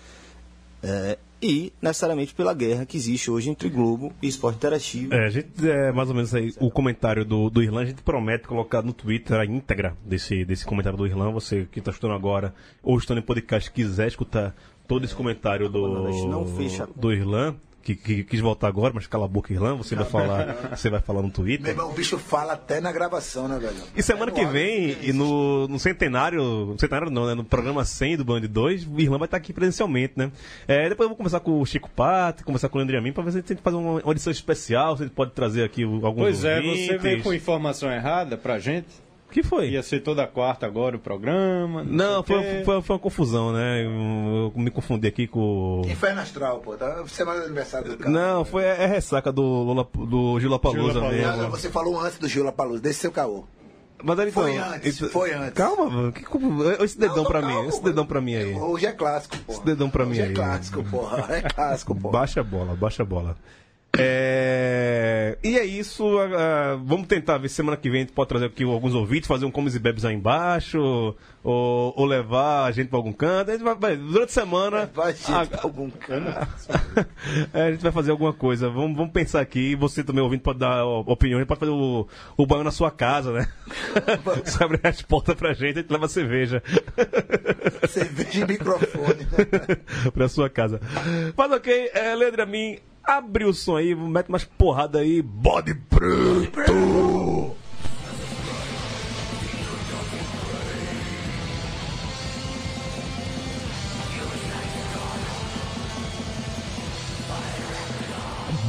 [0.83, 5.13] é, e necessariamente pela guerra que existe hoje entre Globo e Esporte Interativo.
[5.13, 8.01] É, a gente, é, mais ou menos aí, o comentário do, do Irlan, a gente
[8.01, 11.31] promete colocar no Twitter a íntegra desse, desse comentário do Irlan.
[11.31, 14.55] Você que está escutando agora, ou estando em podcast, quiser escutar
[14.87, 16.03] todo esse comentário do,
[16.95, 17.55] do Irlan,
[17.95, 21.01] que, que quis voltar agora, mas cala a boca, Irlan, você vai falar, você vai
[21.01, 21.69] falar no Meu Twitter.
[21.69, 23.75] irmão, o bicho fala até na gravação, né, velho?
[23.95, 27.33] E semana É que vem, tem e no, no centenário, no centenário não, né?
[27.33, 30.31] No programa 100 do Band 2, o Irlan vai estar aqui presencialmente, né?
[30.67, 33.23] É, depois eu vou conversar com o Chico Pato, conversar com o Leandro Amin, pra
[33.23, 35.31] ver se a gente tem que fazer uma, uma edição especial, se a gente pode
[35.31, 37.01] trazer aqui alguns Pois é, você ouvintes.
[37.01, 38.87] veio com informação errada pra gente.
[39.29, 39.69] Que foi?
[39.69, 41.83] Ia ser toda quarta agora o programa.
[41.83, 43.85] Não, sei o foi, foi, foi uma confusão, né?
[43.85, 45.81] Eu, eu me confundi aqui com.
[45.85, 46.75] Inferno Astral, pô.
[46.75, 47.03] Tá?
[47.07, 48.09] Semana do aniversário do cara.
[48.09, 50.99] Não, foi é ressaca do, Lula, do Gila Palusa Palusa.
[51.01, 51.51] Não, não, mesmo.
[51.51, 53.43] você falou antes do Gila Paluz, desse seu caô.
[54.01, 55.53] Mas aí, Foi então, antes, então- foi antes.
[55.53, 56.11] Calma, mano.
[56.13, 56.23] Que,
[56.83, 57.87] esse dedão Não, pra calma, mim, esse pô.
[57.87, 58.55] dedão pra mim aí.
[58.55, 59.57] Hoje é clássico, porra.
[59.57, 60.29] Esse dedão pra mim Hoje aí.
[60.31, 61.35] é clássico, porra.
[61.35, 62.11] É clássico, porra.
[62.13, 63.35] Baixa a bola, baixa a bola.
[63.97, 66.05] É, E é isso.
[66.19, 69.27] ah, vamos tentar ver se semana que vem a gente pode trazer aqui alguns ouvintes,
[69.27, 73.49] fazer um comes e bebes aí embaixo, ou, ou levar a gente pra algum canto.
[73.49, 74.89] A gente vai, vai- durante a semana.
[75.07, 76.47] Gente, a- pra algum canto.
[77.53, 78.69] É, a gente vai fazer alguma coisa.
[78.69, 79.75] Vamos, vamos pensar aqui.
[79.75, 80.85] Você também ouvindo pode dar
[81.41, 83.47] gente pode fazer o, o banho na sua casa, né?
[84.43, 86.61] Você abre as portas pra gente, a gente leva cerveja.
[87.87, 89.27] Cerveja e microfone.
[90.13, 90.79] pra sua casa.
[91.35, 95.73] Mas ok, é, Leandro, a mim, abre o som aí, mete mais porrada aí, bode
[95.75, 97.55] preto!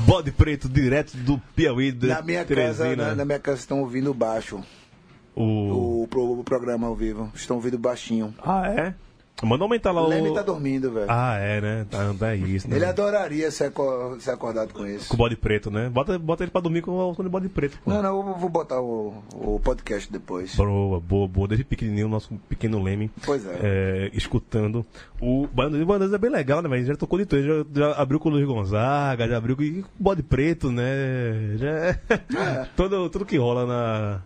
[0.06, 3.08] Bode preto, direto do Piauí, Na minha casa, Teresina.
[3.10, 4.60] na, na minha casa estão ouvindo baixo
[5.34, 6.02] O...
[6.02, 7.30] o, pro- o programa ao vivo.
[7.34, 8.34] Estão ouvindo baixinho.
[8.42, 8.94] Ah, é?
[9.42, 10.08] Manda aumentar lá O o...
[10.08, 11.06] Leme tá dormindo, velho.
[11.08, 11.86] Ah, é, né?
[11.90, 12.76] Tá, tá isso, né?
[12.76, 15.08] Ele adoraria ser, aco- ser acordado com isso.
[15.08, 15.88] Com bode preto, né?
[15.88, 17.90] Bota, bota ele pra dormir com o som de bode preto, pô.
[17.90, 20.54] Não, não, eu vou botar o, o podcast depois.
[20.54, 21.48] Boa, boa, boa.
[21.48, 23.10] Desde pequenininho, o nosso pequeno Leme.
[23.24, 23.58] Pois é.
[23.62, 24.84] é, escutando.
[25.20, 26.84] O Bandeira é bem legal, né, velho?
[26.86, 27.42] Já tocou de tudo.
[27.42, 31.56] Já, já abriu com o Luiz Gonzaga, já abriu com com bode preto, né?
[31.56, 32.00] Já é.
[32.76, 34.22] Tudo, tudo que rola na.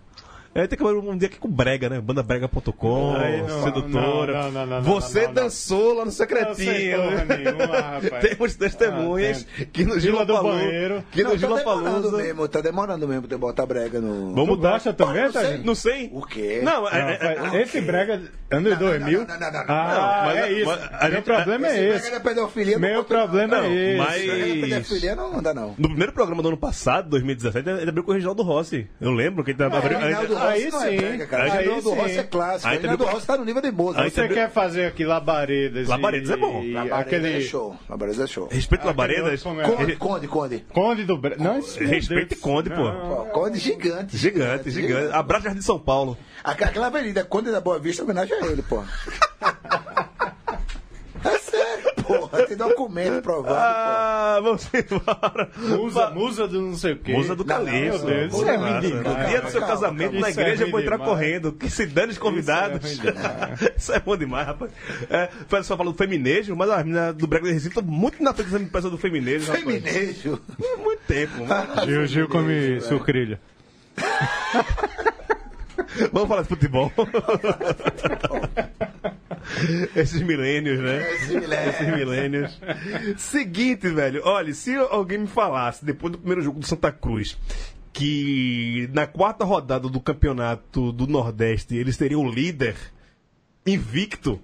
[0.54, 2.00] É, tem que um dia aqui com Brega, né?
[2.00, 4.32] Bandabrega.com, Aí sedutora.
[4.44, 5.42] não, não, não, não, Você não, não, não.
[5.42, 6.48] dançou lá no secretinho.
[6.48, 7.36] Não sei porra né?
[7.36, 8.28] nenhuma, rapaz.
[8.28, 10.52] Temos testemunhas Ah, que no Gila do falou.
[10.52, 11.04] banheiro.
[11.10, 14.32] Que no Gila tá demorando mesmo, tá demorando mesmo pra botar brega no.
[14.34, 14.72] Vamos mudar.
[14.72, 15.50] gosta também, não tá, sei.
[15.52, 15.66] gente?
[15.66, 16.10] Não sei.
[16.12, 16.60] O quê?
[16.62, 17.18] Não, Não, é,
[17.52, 19.26] é, esse brega ano de 2000?
[19.26, 19.64] não, não, não.
[19.68, 21.10] Ah, Não, mas- é isso.
[21.10, 22.10] Meu problema Esse é brega esse.
[22.12, 23.98] da pedofilia não Meu problema é esse.
[23.98, 25.74] mas- não anda, não.
[25.78, 28.86] No primeiro programa do ano passado, 2017, ele abriu com o Reginaldo Rossi.
[29.00, 30.43] Eu lembro que ele tava abrindo.
[30.52, 30.96] Rossi não é sim.
[30.96, 31.44] brega, cara.
[31.44, 31.94] Aí Reginaldo sim.
[31.96, 32.68] Rossi é clássico.
[32.68, 34.00] Aí Reginaldo teve- Rossi tá no nível de Bozo.
[34.00, 36.32] Aí Você quer fazer aqui labaredas Labaredas e...
[36.32, 36.62] é bom.
[36.64, 37.36] Labareda aquele...
[37.36, 37.76] é show.
[37.88, 38.48] Labareda é show.
[38.50, 39.42] Respeito Labaredas.
[39.42, 39.96] Como Conde, é?
[39.96, 40.66] Conde, Conde.
[40.72, 41.42] Conde do Brega.
[41.42, 41.78] Não, Deus.
[42.40, 43.24] Conde, pô.
[43.32, 44.16] Conde gigante.
[44.16, 45.14] Gigante, gigante.
[45.14, 46.16] Abraço Jardim de São Paulo.
[46.42, 48.82] Aquela aquela avenida Conde da Boa Vista, homenagem a ele, pô.
[51.24, 51.38] É
[52.34, 52.46] porra.
[52.46, 55.50] Tem documento provado, Ah, vamos embora.
[55.56, 57.12] Musa, musa do não sei o quê.
[57.12, 59.28] Musa do isso é No demais.
[59.28, 60.20] dia do seu Calma, casamento, calma.
[60.20, 61.10] na é igreja, eu vou entrar demais.
[61.12, 61.52] correndo.
[61.52, 62.90] Que se dane os convidados.
[62.90, 64.70] Isso é ruim Isso é bom demais, rapaz.
[65.10, 68.32] É, o pessoal falou do feminejo, mas as meninas do Brega do Recife muito na
[68.34, 69.46] frente das pessoas do feminejo.
[69.52, 69.64] rapaz.
[69.64, 70.40] Feminejo.
[70.82, 71.46] Muito tempo.
[71.46, 71.66] mano.
[71.86, 73.40] Gil, Gil come sucrilha.
[76.12, 76.90] Vamos falar de futebol.
[79.94, 81.14] Esses milênios, né?
[81.14, 81.70] Esse milésio.
[81.70, 82.60] Esses milênios.
[83.16, 84.22] Seguinte, velho.
[84.24, 87.38] Olha, se alguém me falasse, depois do primeiro jogo do Santa Cruz,
[87.92, 92.76] que na quarta rodada do campeonato do Nordeste eles teriam o líder
[93.66, 94.40] invicto,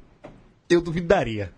[0.69, 1.53] eu duvidaria.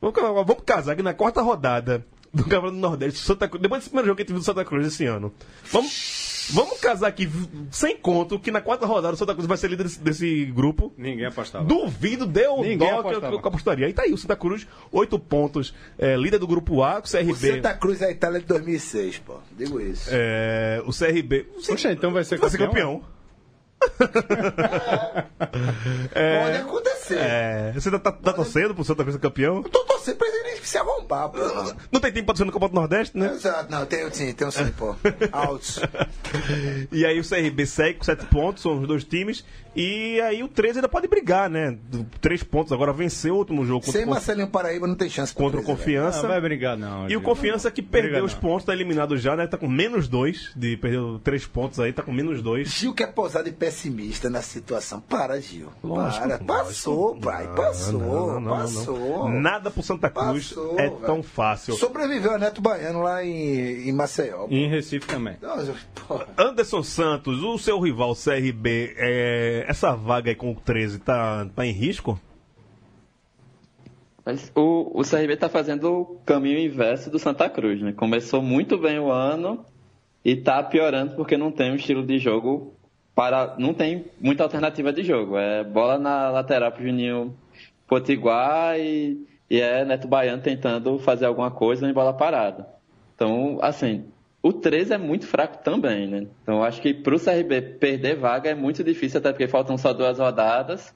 [0.00, 4.08] Vamos casar que na quarta rodada do Campeonato do Nordeste, Santa Cruz, depois desse primeiro
[4.08, 5.32] jogo que a gente viu do Santa Cruz esse ano,
[5.70, 7.30] vamos, vamos casar aqui
[7.70, 10.92] sem conto que na quarta rodada o Santa Cruz vai ser líder desse, desse grupo.
[10.98, 11.64] Ninguém apostava.
[11.64, 13.38] Duvido, deu Ninguém dó que eu, apostava.
[13.38, 13.86] que eu apostaria.
[13.86, 17.30] Aí tá aí, o Santa Cruz, oito pontos, é, líder do grupo A, o CRB.
[17.30, 19.36] O Santa Cruz é a Itália de 2006, pô.
[19.56, 20.08] Digo isso.
[20.10, 21.46] É, o CRB.
[21.66, 23.02] Poxa, então vai ser vai ser campeão?
[23.90, 25.24] Campeão.
[26.44, 27.18] Pode acontecer.
[27.18, 29.56] É, você tá, tá, tá torcendo pro Santa Cruz campeão?
[29.56, 31.38] Eu tô torcendo pra ele se arrombar, pô.
[31.92, 33.32] Não tem tempo pra torcer no Copa do Nordeste, né?
[33.32, 34.96] Exato, não, tem sim, tem um sim, pô.
[35.32, 35.80] Altos.
[36.90, 39.44] E aí o CRB segue com 7 pontos, são os dois times.
[39.76, 41.76] E aí o 13 ainda pode brigar, né?
[42.20, 45.60] 3 pontos, agora venceu o último jogo contra, Sem Marcelinho Paraíba não tem chance contra
[45.60, 45.76] o 13, velho.
[45.78, 46.22] Confiança.
[46.22, 47.08] Não, vai brigar não.
[47.08, 49.46] E o Confiança que perdeu os pontos, tá eliminado já, né?
[49.46, 52.68] Tá com menos 2, de perdeu 3 pontos aí, tá com menos 2.
[52.68, 55.00] Gil quer posar de pessimista na situação.
[55.00, 55.68] Para, Gil.
[55.82, 56.38] Lógico, Para.
[56.38, 57.48] Passou, pai.
[57.54, 58.42] Passou.
[58.42, 59.28] passou.
[59.28, 60.96] Nada pro Santa Cruz Passou, é velho.
[61.04, 61.74] tão fácil.
[61.74, 64.46] Sobreviveu a Neto Baiano lá em, em Maceió.
[64.48, 65.36] E em Recife também.
[66.36, 71.66] Anderson Santos, o seu rival CRB, é, essa vaga aí com o 13 tá, tá
[71.66, 72.18] em risco?
[74.54, 77.92] O, o CRB tá fazendo o caminho inverso do Santa Cruz, né?
[77.92, 79.64] Começou muito bem o ano
[80.24, 82.74] e tá piorando porque não tem um estilo de jogo
[83.14, 83.54] para.
[83.58, 85.36] não tem muita alternativa de jogo.
[85.36, 87.36] É bola na lateral pro Juninho
[87.86, 92.66] Potiguar e, e é Neto Baiano tentando fazer alguma coisa em bola parada.
[93.14, 94.06] Então, assim,
[94.44, 96.26] o 13 é muito fraco também, né?
[96.42, 99.94] Então, eu acho que pro CRB perder vaga é muito difícil, até porque faltam só
[99.94, 100.94] duas rodadas.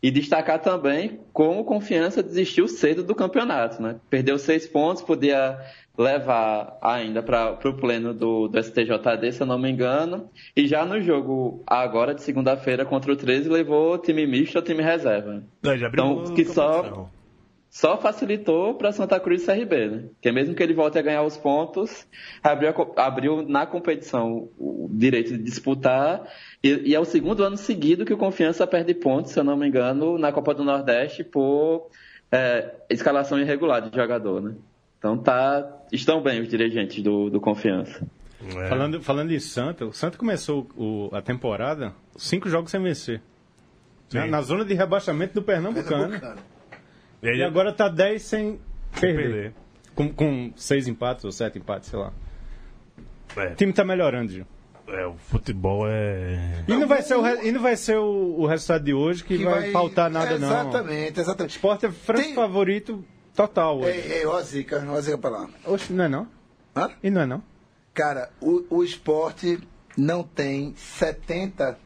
[0.00, 3.96] E destacar também como confiança desistiu cedo do campeonato, né?
[4.08, 5.58] Perdeu seis pontos, podia
[5.98, 10.30] levar ainda para o pleno do, do STJD, se eu não me engano.
[10.54, 14.82] E já no jogo agora de segunda-feira contra o 13, levou time misto ou time
[14.82, 15.42] reserva.
[15.64, 17.08] Já abriu Então, o que só-.
[17.74, 20.04] Só facilitou para Santa Cruz e CRB, né?
[20.12, 22.06] Porque mesmo que ele volte a ganhar os pontos,
[22.40, 26.22] abriu, a abriu na competição o direito de disputar.
[26.62, 29.56] E, e é o segundo ano seguido que o Confiança perde pontos, se eu não
[29.56, 31.88] me engano, na Copa do Nordeste por
[32.30, 34.54] é, escalação irregular de jogador, né?
[35.00, 38.06] Então tá, estão bem os dirigentes do, do Confiança.
[38.56, 38.68] É.
[38.68, 43.20] Falando, falando em Santa, o Santa começou o- a temporada cinco jogos sem vencer.
[44.12, 46.10] Na, na zona de rebaixamento do Pernambucano.
[46.20, 46.53] Pernambucano.
[47.24, 48.60] E aí, E agora tá 10 sem
[49.00, 49.16] perder.
[49.22, 49.54] perder.
[49.94, 52.12] Com, com seis empates ou sete empates, sei lá.
[53.36, 54.46] É, O time tá melhorando, Gil.
[54.88, 56.64] é, o futebol é.
[56.68, 59.24] E não vai ser o, re- e não vai ser o, o resultado de hoje
[59.24, 60.48] que, vai, faltar nada, não.
[60.48, 61.50] Exatamente, O exatamente.
[61.56, 63.04] esporte é franco Tem- favorito
[63.34, 63.88] total hoje.
[63.98, 65.48] Ei, ei, ó a zica, ó a zica pra lá.
[65.64, 66.28] Oxe, não é não?
[66.76, 66.90] Hã?
[67.02, 67.42] E não é não?
[67.94, 69.58] Cara, o, o esporte
[69.96, 71.78] não tem 70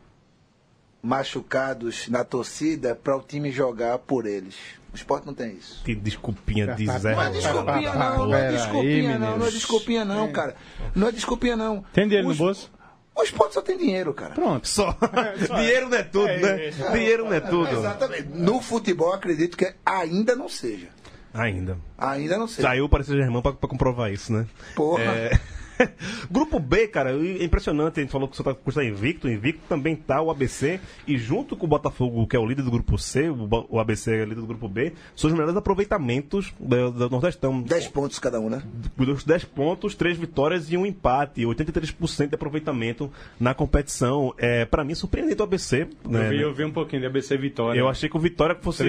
[1.03, 4.55] machucados na torcida para o time jogar por eles.
[4.92, 5.82] O esporte não tem isso.
[5.84, 7.12] Que desculpinha de Tá, Zé.
[7.14, 10.57] Não é Tá, desculpinha, tá, não, não é desculpinha, não, não é desculpinha, não, cara.
[10.94, 11.84] Não é desculpinha, não.
[11.92, 12.70] Tem dinheiro o, no bolso?
[13.14, 14.34] O esporte só tem dinheiro, cara.
[14.34, 14.68] Pronto.
[14.68, 14.96] Só.
[15.57, 16.70] Dinheiro não é tudo, né?
[16.92, 17.68] Dinheiro não é tudo.
[17.68, 18.28] Exatamente.
[18.28, 20.86] No futebol, acredito que ainda não seja.
[21.34, 21.76] Ainda.
[21.99, 22.68] Ainda não seja.
[22.68, 24.46] Saiu o Paris Saint-Germain pra, pra comprovar isso, né?
[24.76, 25.03] Porra.
[25.03, 25.40] É...
[26.31, 27.99] Grupo B, cara, é impressionante.
[27.99, 29.29] A gente falou que o Santa Cruz está invicto.
[29.29, 30.81] Invicto também tá o ABC.
[31.07, 34.24] E junto com o Botafogo, que é o líder do grupo C, o, ABC é
[34.24, 37.62] líder do grupo B, são os melhores aproveitamentos do, do Nordestão.
[37.62, 38.62] 10 pontos cada um, né?
[38.97, 41.43] Dos 10 pontos, 3 vitórias e um empate.
[41.43, 44.35] 83% de aproveitamento na competição.
[44.39, 45.87] É, para mim, surpreendente o ABC.
[46.05, 46.45] Né, Eu vi, né?
[46.45, 47.79] eu vi um pouquinho de ABC Vitória.
[47.79, 48.85] Eu achei que o Vitória fosse,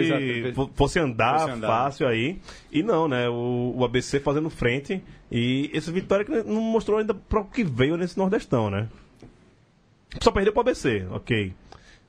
[0.76, 1.68] fosse, andar Fosse andar.
[1.68, 2.40] fácil aí.
[2.72, 3.30] E não, né?
[3.30, 5.02] O, o ABC fazendo frente.
[5.32, 8.88] E esse Vitória que não mostrou ainda para o que veio nesse Nordestão, né?
[10.22, 11.54] Só perdeu pro ABC, ok.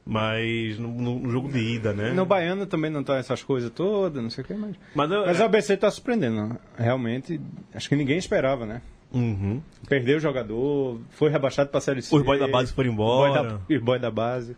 [0.06, 2.12] Mas no, no- jogo de ida, né?
[2.12, 4.74] No Baiano também não tá essas coisas todas, não sei o que, mas.
[4.94, 6.56] Mas, eu- Mas o ABC tá surpreendendo.
[6.76, 7.40] Realmente,
[7.74, 8.80] acho que ninguém esperava, né?
[9.12, 9.60] Uhum.
[9.88, 12.14] Perdeu o jogador, foi rebaixado pra Série C.
[12.14, 13.42] Os boys da base foram embora.
[13.42, 14.56] da, os boys da base.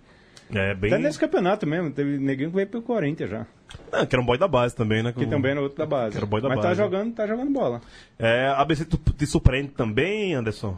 [0.55, 0.93] É, bem.
[0.93, 3.47] Até nesse campeonato mesmo, teve neguinho que veio pro Corinthians já.
[3.91, 5.13] Ah, que era um boy da base também, né?
[5.13, 6.17] Que também era outro da base.
[6.17, 6.81] Era o boy da Mas tá base.
[6.81, 7.81] jogando, tá jogando bola.
[8.19, 10.77] É, a ABC tu- te surpreende também, Anderson?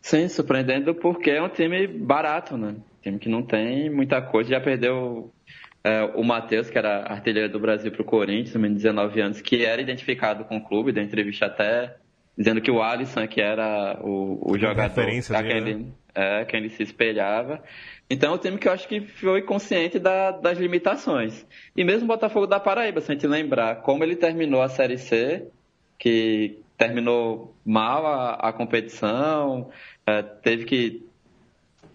[0.00, 2.74] Sim, surpreendendo porque é um time barato, né?
[3.02, 4.50] Time que não tem muita coisa.
[4.50, 5.32] Já perdeu
[5.84, 9.40] é, o Matheus, que era artilheiro do Brasil para o Corinthians, menino de 19 anos,
[9.40, 11.96] que era identificado com o clube, da entrevista até
[12.36, 15.70] dizendo que o Alisson, que era o, o jogador referência a dele, quem, né?
[15.70, 17.62] ele, é, quem ele se espelhava.
[18.10, 21.46] Então é um time que eu acho que foi consciente da- das limitações.
[21.76, 24.98] E mesmo o Botafogo da Paraíba, se a gente lembrar como ele terminou a Série
[24.98, 25.46] C,
[25.98, 29.70] que terminou mal a, a competição,
[30.06, 31.06] é, teve que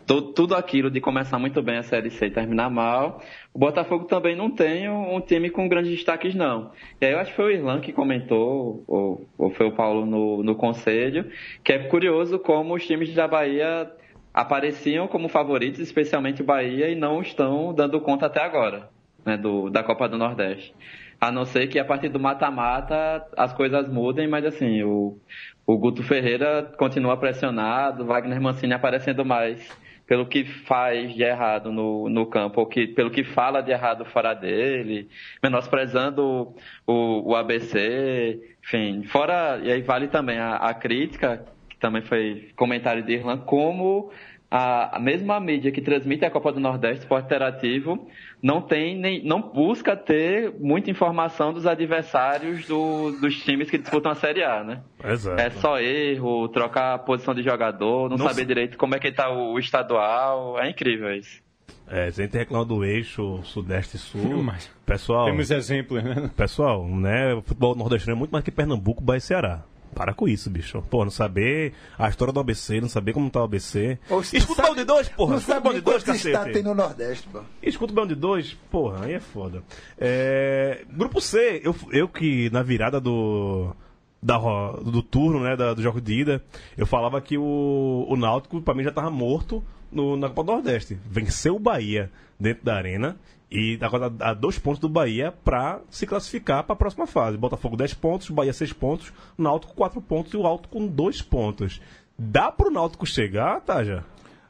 [0.08, 3.22] tudo aquilo de começar muito bem a Série C e terminar mal.
[3.54, 6.72] O Botafogo também não tem um, time com grandes destaques, não.
[7.02, 10.06] E aí eu acho que foi o Irlan que comentou, ou, ou foi o Paulo
[10.06, 11.30] no, no conselho,
[11.62, 13.92] que é curioso como os times da Bahia
[14.34, 18.90] apareciam como favoritos, especialmente o Bahia, e não estão dando conta até agora,
[19.26, 20.74] né, do, da Copa do Nordeste.
[21.20, 25.18] A não ser que a partir do mata-mata as coisas mudem, mas assim, o,
[25.66, 32.10] o Guto Ferreira continua pressionado, Wagner Mancini aparecendo mais pelo que faz de errado no,
[32.10, 35.10] no campo, ou que, pelo que fala de errado fora dele,
[35.44, 36.56] menosprezando
[36.88, 42.50] o, o ABC, enfim, fora, e aí vale também a, a crítica, que também foi
[42.56, 44.10] comentário de Irlan, como
[44.50, 48.08] a, a mesma mídia que transmite a Copa do Nordeste, Esporte Interativo,
[48.42, 54.12] não tem nem, não busca ter muita informação dos adversários do- dos times que disputam
[54.12, 54.82] a Série A, né?
[55.04, 55.42] Exato.
[55.42, 59.00] É só erro, trocar a posição de jogador, não, Não saber se- direito como é
[59.00, 60.58] que tá o, o estadual.
[60.60, 61.42] É incrível isso.
[61.90, 66.30] É, a gente reclama do eixo Sudeste e Sul, Mas pessoal, Temos exemplos, né?
[66.36, 69.64] pessoal, né, o futebol nordestino é muito mais que Pernambuco, Bahia e Ceará.
[69.98, 70.82] Para com isso, bicho.
[70.92, 73.98] Pô, não saber a história do ABC, não saber como tá o ABC.
[74.10, 75.32] Ou se Escuta o sabe- balde 2, porra.
[75.32, 76.68] Não Escuta o sabe balde nem 2, quantos estados tem cacete.
[76.68, 77.40] no Nordeste, pô.
[77.64, 79.64] Escuta o balde 2, porra, aí é foda.
[79.98, 83.74] É, grupo C, eu, eu que na virada do.
[84.22, 84.38] Da,
[84.84, 86.44] do turno, né, da- do jogo de ida,
[86.76, 90.52] eu falava que o, o Náutico, pra mim, já tava morto no, na Copa do
[90.54, 90.98] Nordeste.
[91.06, 93.18] Venceu o Bahia dentro da arena
[93.50, 97.38] e agora a dois pontos do Bahia pra se classificar pra próxima fase.
[97.38, 101.82] Botafogo 10 pontos, Bahia 6 pontos, Náutico 4 pontos e o Alto com 2 pontos.
[102.20, 104.04] Dá pro Náutico chegar, Taja?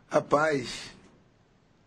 [0.10, 0.96] Rapaz,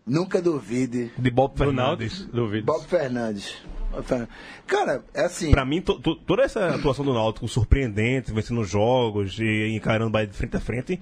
[0.07, 1.11] nunca duvide.
[1.19, 2.25] De Bob Fernandes.
[2.27, 2.67] Duvido.
[2.67, 3.57] Bob Fernandes.
[3.91, 4.29] Bob Fernandes.
[4.67, 5.51] Cara, é assim.
[5.51, 10.11] Pra mim, to- to- toda essa atuação do Náutico surpreendente, vencendo jogos e encarando o
[10.13, 11.01] Bahia de frente a frente.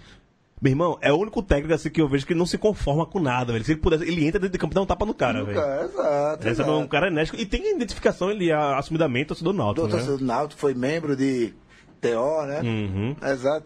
[0.61, 3.21] Meu irmão, é o único técnico assim que eu vejo que não se conforma com
[3.21, 3.65] nada, velho.
[3.65, 5.59] Se ele pudesse, ele entra dentro de campo e dá um tapa no cara, velho.
[5.59, 6.41] Exato.
[6.41, 6.73] Esse é exato.
[6.73, 9.93] um cara enérgico e tem identificação, ele é assumidamente torcedor do Náutico, Do né?
[9.93, 11.55] torcedor do Náutico foi membro de
[12.01, 12.61] TO, né?
[12.63, 13.17] Uhum.
[13.23, 13.65] Exato.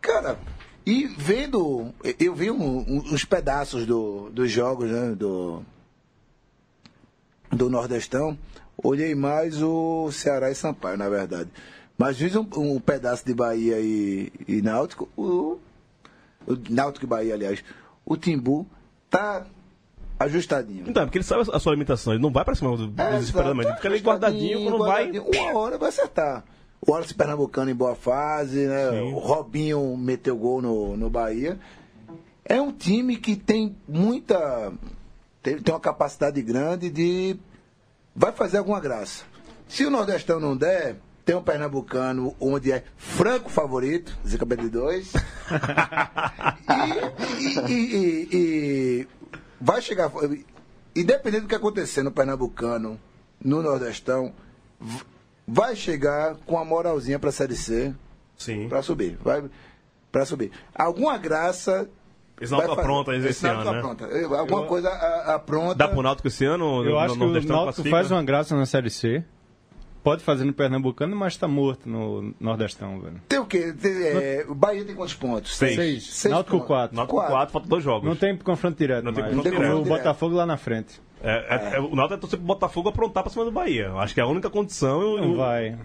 [0.00, 0.38] Cara,
[0.86, 1.92] e vendo.
[2.20, 5.14] Eu vi um- um- uns pedaços do, dos jogos, né?
[5.16, 5.62] Do,
[7.50, 8.38] do Nordestão.
[8.82, 11.50] Olhei mais o Ceará e Sampaio, na verdade.
[11.96, 15.08] Mas fiz um, um pedaço de Bahia e, e Náutico.
[15.16, 15.58] O
[16.70, 17.62] Náutico e Bahia, aliás.
[18.04, 18.66] O Timbu
[19.10, 19.44] tá
[20.18, 20.84] ajustadinho.
[20.88, 23.74] Então, porque ele sabe a sua limitação, ele não vai pra cima do, É, desesperadamente.
[23.76, 25.10] Fica ali guardadinho, quando vai.
[25.10, 25.42] guardadinho.
[25.50, 26.44] Uma hora vai acertar.
[26.80, 28.90] O Wallace Pernambucano em boa fase, né?
[28.90, 29.12] Sim.
[29.12, 31.58] O Robinho meteu gol no, no Bahia.
[32.44, 34.72] É um time que tem muita.
[35.42, 37.36] Tem, tem uma capacidade grande de.
[38.14, 39.24] Vai fazer alguma graça.
[39.68, 40.96] Se o Nordestão não der,
[41.28, 45.12] tem um Pernambucano onde é franco favorito, Zica BD2.
[47.68, 49.06] e, e- e- e
[49.60, 50.10] vai chegar.
[50.96, 52.98] Independente do que acontecer no Pernambucano,
[53.44, 54.32] no Nordestão,
[55.46, 57.94] vai chegar com a moralzinha pra Série C
[58.34, 58.66] Sim.
[58.70, 59.18] pra subir.
[59.22, 59.44] Vai
[60.10, 60.50] para subir.
[60.74, 61.90] Alguma graça.
[62.40, 62.88] Esse Náutico vai fazer.
[62.88, 63.78] apronta esse ano, né?
[63.80, 64.04] apronta.
[64.06, 65.74] Eu- Alguma coisa a- apronta.
[65.74, 66.82] Dá pro Náutico esse ano?
[66.84, 67.90] Eu no, acho no que o Náutico classifica?
[67.96, 69.22] faz uma graça na Série C.
[70.02, 73.20] Pode fazer no Pernambucano, mas tá morto no Nordestão, velho.
[73.28, 73.72] Tem o quê?
[73.72, 75.56] Tem, é, o Bahia tem quantos pontos?
[75.56, 76.04] Seis.
[76.04, 76.66] Seis Náutico pontos.
[76.68, 76.96] 4.
[76.96, 77.32] Náutico Quatro.
[77.34, 78.08] 4, falta dois jogos.
[78.08, 79.74] Não tem confronto direto Não tem confronto direto.
[79.76, 81.00] o Botafogo lá na frente.
[81.22, 83.92] É, é- é- o Náutico é torcer pro Botafogo aprontar pra cima do Bahia.
[83.94, 85.02] Acho que é a única condição.
[85.02, 85.76] e o- Não vai.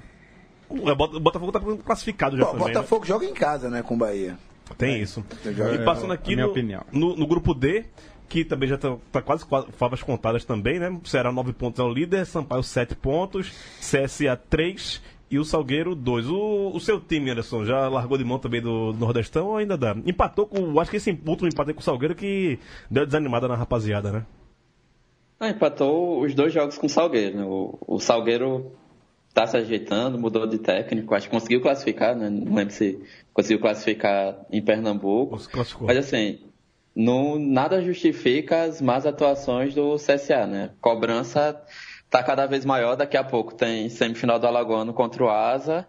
[0.70, 2.60] O, o Bota- o Botafogo tá classificado já Bom, o né?
[2.60, 4.38] Botafogo joga em casa, né, com o Bahia.
[4.78, 5.24] Tem isso.
[5.44, 6.84] joga- E passando aqui É, a minha no, opinião.
[6.92, 7.86] No, no grupo D,
[8.30, 10.90] que também já tá, tá quase favas contadas também, né?
[10.90, 15.96] O Ceará 9 pontos é o líder, Sampaio 7 pontos, CSA 3 e o Salgueiro
[15.96, 16.30] 2.
[16.30, 19.78] O, o seu time, Anderson, já largou de mão também do, do Nordestão ou ainda
[19.78, 19.96] dá?
[20.06, 20.80] Empatou com.
[20.80, 22.60] Acho que esse último empate com o Salgueiro que
[22.90, 24.26] deu desanimada na rapaziada, né?
[25.40, 27.38] Ah, empatou os dois jogos com o Salgueiro.
[27.38, 27.44] né?
[27.46, 28.72] O, o Salgueiro
[29.34, 32.30] tá se ajeitando, mudou de técnico, acho que conseguiu classificar, né?
[32.30, 33.00] Não lembro se
[33.34, 35.38] conseguiu classificar em Pernambuco.
[35.50, 35.88] Classificou.
[35.88, 36.40] Mas assim,
[36.96, 40.72] não, nada justifica as más atuações do CSA, né?
[40.80, 41.60] Cobrança
[42.10, 45.88] tá cada vez maior, daqui a pouco tem semifinal do Alagoano contra o Asa.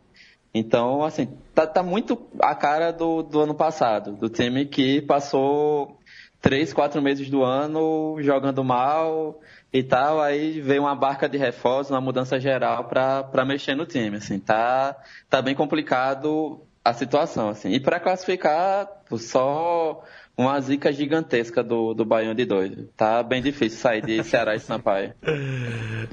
[0.55, 5.99] Então, assim, tá, tá muito a cara do, do ano passado, do time que passou
[6.41, 9.41] três, quatro meses do ano jogando mal
[9.73, 14.19] e tal, aí veio uma barca de reforços, uma mudança geral para mexer no time,
[14.19, 14.97] assim, tá,
[15.29, 17.71] tá bem complicado a situação, assim.
[17.71, 20.03] E para classificar, só
[20.37, 22.89] uma zica gigantesca do, do Baião de doido.
[22.97, 25.12] Tá bem difícil sair de Ceará e Sampaio.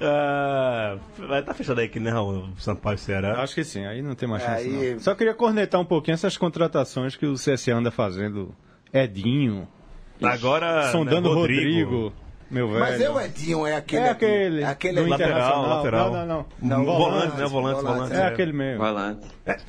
[0.04, 2.50] Ah, vai tá fechado aí né, Raul?
[2.58, 3.42] Sampaio e Ceará.
[3.42, 4.68] Acho que sim, aí não tem mais chance.
[4.68, 5.00] Aí- não.
[5.00, 8.56] Só queria cornetar um pouquinho essas contratações que o CSA anda fazendo.
[8.94, 9.68] Edinho,
[10.22, 10.92] Agora.
[10.92, 12.14] sondando né, o Rodrigo,
[12.50, 12.80] meu velho.
[12.80, 14.02] Mas é o Edinho, é aquele.
[14.04, 15.02] É aquele, É aquele.
[15.02, 16.12] Lateral, lateral.
[16.12, 16.86] Não, não, Não, não.
[16.86, 17.46] volante, né?
[17.46, 18.14] Volante, volante.
[18.16, 18.84] É aquele mesmo.
[18.84, 19.28] Volante.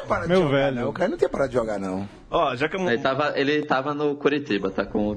[0.00, 0.76] Não parado Meu de jogar, velho.
[0.76, 0.88] Não.
[0.88, 2.08] O cara não tinha parado de jogar, não.
[2.30, 2.80] Ó, já que eu...
[2.88, 5.16] Ele tava, ele tava no Curitiba, tá com.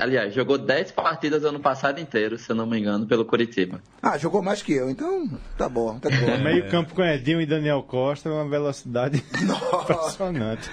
[0.00, 3.80] Aliás, jogou 10 partidas ano passado inteiro, se eu não me engano, pelo Curitiba.
[4.02, 6.38] Ah, jogou mais que eu, então tá bom, tá bom.
[6.42, 9.22] Meio campo com Edinho e Daniel Costa, uma velocidade
[9.82, 10.68] impressionante.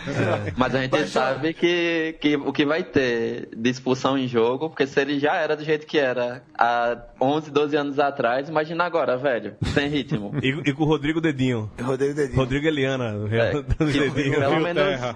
[0.58, 4.88] Mas a gente sabe que, que o que vai ter de expulsão em jogo, porque
[4.88, 9.18] se ele já era do jeito que era há 11, 12 anos atrás, imagina agora,
[9.18, 10.34] velho, sem ritmo.
[10.46, 11.72] E, e com o Rodrigo Dedinho.
[11.82, 12.38] Rodrigo Dedinho.
[12.38, 13.16] Rodrigo Eliana.
[13.32, 13.52] É,
[13.92, 14.40] que, dedinho.
[14.40, 14.84] pelo menos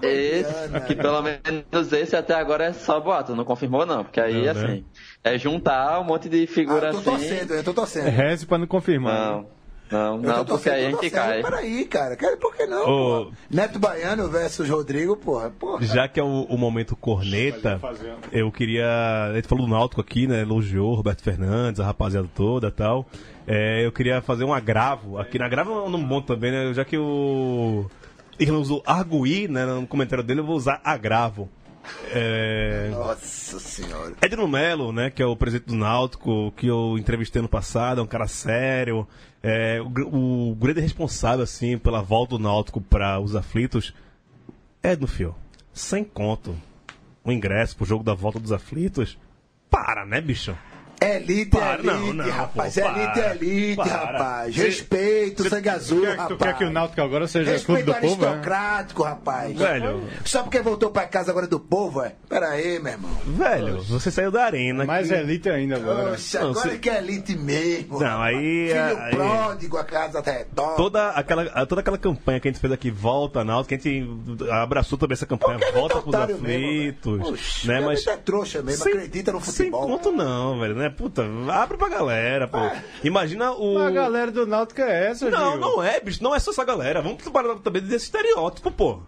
[0.64, 4.34] Esse, que pelo menos esse até agora é só boato, não confirmou não, porque aí
[4.34, 4.50] Não, né?
[4.50, 4.84] assim,
[5.24, 7.28] é juntar um monte de Ah, figura eu tô assim.
[7.28, 8.08] torcendo, eu tô torcendo.
[8.08, 9.14] Reze pra não confirmar.
[9.32, 9.46] Não,
[9.90, 11.42] não, Eu não, tô porque aí a gente cai.
[11.42, 12.16] Peraí, cara.
[12.40, 12.88] Por que não?
[12.88, 13.32] Ô.
[13.50, 15.50] Neto Baiano versus Rodrigo, porra.
[15.50, 15.84] porra.
[15.84, 17.80] Já que é o, o momento corneta,
[18.30, 18.86] eu queria.
[19.30, 20.42] A gente falou do Náutico aqui, né?
[20.42, 23.04] Elogiou Roberto Fernandes, a rapaziada toda e tal.
[23.48, 25.18] É, eu queria fazer um agravo.
[25.18, 26.72] Aqui na agravo é um bom também, né?
[26.72, 27.90] Já que o.
[28.40, 29.66] Ele usou arguir, né?
[29.66, 31.48] No comentário dele, eu vou usar agravo.
[32.12, 34.14] É, Nossa senhora.
[34.22, 38.04] Edno Melo, né, que é o presidente do Náutico, que eu entrevistei no passado, é
[38.04, 39.06] um cara sério,
[39.42, 43.94] é, o, o grande responsável, assim, pela volta do Náutico para os aflitos,
[44.82, 45.34] Edno Fio,
[45.72, 46.54] sem conto,
[47.24, 49.18] o ingresso pro jogo da volta dos aflitos,
[49.70, 50.56] para, né, bicho?
[51.00, 52.74] Elite Para, é não, elite, não, rapaz.
[52.74, 53.88] pô, elite para, é elite, para.
[53.90, 54.54] rapaz.
[54.54, 56.28] Cê- Respeito, sangue azul, Tu quer, rapaz.
[56.28, 58.28] tu quer que o Náutico agora seja clube Respeito do povo, né?
[58.28, 59.56] aristocrático, rapaz.
[59.58, 60.02] Velho.
[60.26, 62.12] Só porque voltou pra casa agora do povo, é?
[62.28, 63.10] Pera aí, meu irmão.
[63.26, 64.84] Velho, você saiu da arena.
[64.84, 66.12] Mais que- elite ainda agora.
[66.12, 67.98] Oxe, Não, agora se- que é elite mesmo.
[67.98, 68.36] Não, rapaz.
[68.36, 70.76] aí- Filho aí- pródigo, a casa redonda.
[70.76, 74.50] Toda aquela, toda aquela campanha que a gente fez aqui, volta Náutico, que a gente
[74.52, 77.32] abraçou também essa campanha, Porque é volta pros aflitos, mesmo.
[77.32, 78.06] Oxe, né, é mas...
[78.06, 79.80] é trouxa mesmo, acredita no futebol.
[79.86, 80.89] Sem conto não, velho, né?
[80.96, 82.58] Puta, abre pra galera, pô.
[83.04, 83.78] Imagina o...
[83.78, 85.60] A galera do Náutico é essa, Não, Gil.
[85.60, 87.00] não é, bicho, não é só essa galera.
[87.02, 89.00] Vamos parar também desse estereótipo, pô.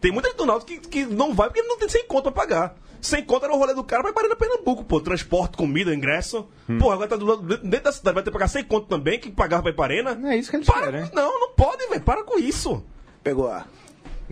[0.00, 2.32] Tem muita gente do Náutico que, que não vai porque não tem sem conto pra
[2.32, 2.74] pagar.
[3.02, 5.00] Sem conto era o rolê do cara, vai parar na Pernambuco, pô.
[5.00, 6.46] Transporte, comida, ingresso.
[6.78, 9.18] Pô, agora tá do lado, dentro da cidade, vai ter que pagar sem conto também,
[9.18, 10.14] que pagava pra Iparena.
[10.14, 11.06] Não é isso que eles Para querem.
[11.08, 12.00] com- Não, não pode, velho.
[12.02, 12.84] Para com isso.
[13.22, 13.64] Pegou a.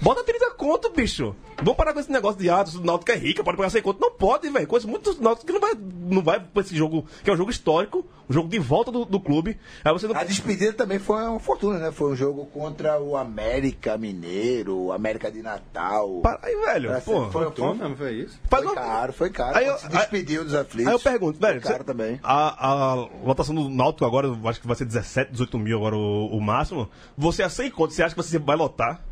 [0.01, 1.34] Bota 30 conto, bicho.
[1.59, 4.01] Vamos parar com esse negócio de atos, o Náutico é rica, pode pagar sem conto.
[4.01, 4.66] Não pode, velho.
[4.66, 7.51] Conheço muitos Náuticos que não vai, não vai pra esse jogo, que é um jogo
[7.51, 9.59] histórico, um jogo de volta do, do clube.
[9.84, 10.14] Aí você não.
[10.16, 11.90] A despedida também foi uma fortuna, né?
[11.90, 16.20] Foi um jogo contra o América Mineiro, América de Natal.
[16.22, 16.92] Para aí, velho.
[16.92, 17.28] Essa Pô.
[17.30, 18.38] foi, foi, Toma, foi isso.
[18.49, 19.57] Faz foi uma- caro, foi caro.
[19.59, 20.86] Aí eu- se despediu dos aflitos.
[20.86, 21.61] Aí eu pergunto, velho.
[21.61, 22.20] Foi caro você- também.
[22.22, 22.94] A, a
[23.24, 26.40] lotação do Náutico agora, eu acho que vai ser 17, 18 mil agora o, o
[26.40, 26.88] máximo.
[27.16, 29.03] Você a 100 conto, você acha que você vai lotar?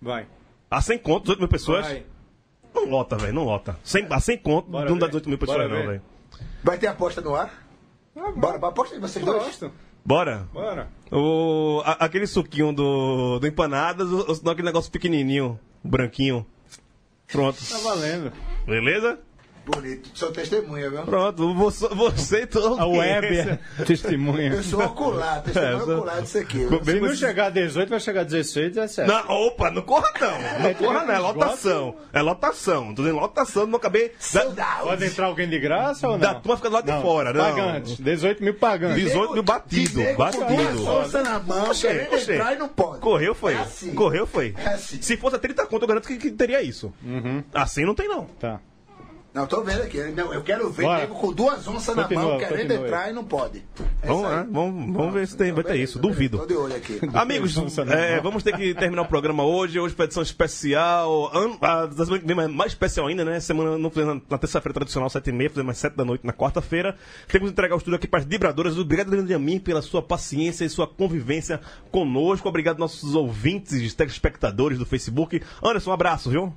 [0.00, 0.26] Vai.
[0.70, 1.86] A 100 conto, 18 mil pessoas?
[1.86, 2.04] Vai.
[2.74, 3.78] Não lota, velho, não lota.
[3.82, 5.12] 100, a 100 conto, Bora não dá ver.
[5.12, 6.02] 18 mil pessoas Bora não, velho.
[6.62, 7.66] Vai ter aposta no ar?
[8.14, 9.60] Bora, bora, aposta aí vocês dois.
[10.04, 10.46] Bora?
[10.52, 10.88] Bora.
[11.10, 16.46] O, a- aquele suquinho do, do empanadas, ou ou senão aquele negócio pequenininho, branquinho.
[17.26, 17.58] Pronto.
[17.68, 18.32] Tá valendo.
[18.66, 19.18] Beleza?
[19.70, 20.10] Bonito.
[20.14, 21.02] Sou testemunha, viu?
[21.02, 24.52] Pronto, você, você e todo A web é testemunha.
[24.54, 26.66] Eu sou ocular, testemunha É, sou- ocular disso aqui.
[26.84, 29.08] Se não chegar a 18, vai chegar a 16, 17.
[29.08, 30.62] Não, opa, não corra não.
[30.62, 31.96] Não corra não, é lotação.
[32.12, 32.94] É lotação.
[32.94, 34.12] Tô dizendo lotação, não acabei.
[34.54, 34.64] Da.
[34.82, 36.20] Pode entrar alguém de graça ou não?
[36.20, 37.44] da turma fica do lado de Não, fora, não.
[37.44, 37.96] Pagantes.
[37.98, 39.04] 18 mil pagantes.
[39.04, 40.84] 18 mil batido, Diego batido.
[40.84, 43.00] forças na mão, querendo entrar e não pode.
[43.00, 43.54] Correu foi.
[43.54, 43.94] É assim.
[43.94, 44.54] Correu foi.
[44.56, 45.00] É assim.
[45.02, 46.92] Se fosse a 30 conto, eu garanto que, que teria isso.
[47.52, 48.24] Assim não tem não.
[48.24, 48.60] Tá.
[49.34, 49.98] Não, tô vendo aqui.
[50.16, 51.00] Não, eu quero ver Bora.
[51.02, 52.86] nego com duas onças na Continua, mão, querendo continua.
[52.86, 53.62] entrar e não pode.
[54.02, 55.98] É Vamos lá, vamos, vamos ver se tem, vai ter isso.
[55.98, 56.38] Duvido.
[56.38, 56.98] Tô de olho aqui.
[57.14, 57.54] Amigos,
[57.88, 59.78] é, vamos ter que terminar o programa hoje.
[59.78, 61.30] Hoje, edição especial.
[61.36, 63.38] An- A da semana que vem é mais especial ainda, né?
[63.38, 66.96] Semana não na, na terça-feira tradicional, 7h30, fizemos às 7 da noite na quarta-feira.
[67.28, 68.78] Temos que entregar o estúdio aqui para as vibradoras.
[68.78, 71.60] Obrigado, Leandro Amin, pela sua paciência e sua convivência
[71.92, 72.48] conosco.
[72.48, 75.40] Obrigado, nossos ouvintes, telespectadores do Facebook.
[75.62, 76.52] Anderson, um abraço, viu?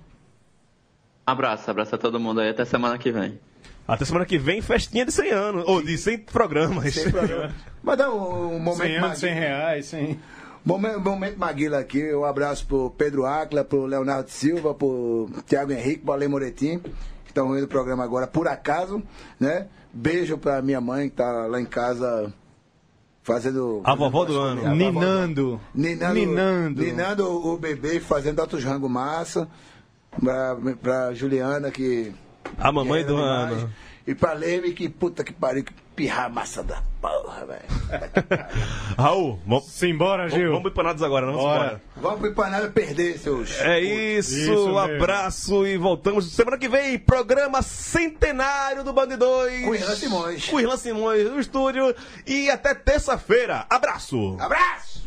[1.32, 2.50] Abraço, abraço a todo mundo aí.
[2.50, 3.40] Até semana que vem.
[3.88, 5.64] Até semana que vem, festinha de 100 anos.
[5.66, 6.94] Ou de 100 programas.
[6.94, 7.56] Sem problema.
[7.82, 9.48] Mas dá um, um 100 momento anos, 100 Maguila.
[9.48, 10.20] reais, 100...
[10.64, 12.14] Momento, momento Maguila aqui.
[12.14, 17.30] Um abraço pro Pedro Acla, pro Leonardo Silva, pro Thiago Henrique, pro Ale Moretim, que
[17.30, 19.02] estão vendo o programa agora por acaso,
[19.40, 19.68] né?
[19.94, 22.32] Beijo pra minha mãe que tá lá em casa
[23.24, 23.82] fazendo.
[23.84, 24.76] A vovó do ano.
[24.76, 26.84] Ninando, Ninando.
[26.84, 29.48] Ninando o bebê fazendo altos rango massa.
[30.20, 32.14] Pra, pra Juliana que.
[32.57, 33.53] A mamãe do demais.
[33.53, 33.74] ano.
[34.05, 37.62] E pra Leme que puta que pariu, que pirrar massa da porra, velho.
[38.97, 40.47] Raul, vamos, Simbora, Gil.
[40.47, 41.34] vamos pro empanadas agora, não?
[41.34, 41.64] Vamos Bora.
[41.66, 41.82] embora.
[41.97, 43.59] Vamos pro Empanada perder, seus.
[43.62, 44.80] É isso, Isso um mesmo.
[44.80, 49.66] abraço e voltamos semana que vem, programa centenário do Band 2.
[49.66, 50.45] Com Irlan Simões.
[50.47, 51.95] Com Irlan Simões no estúdio
[52.26, 53.66] e até terça-feira.
[53.70, 54.36] Abraço!
[54.39, 55.01] Abraço!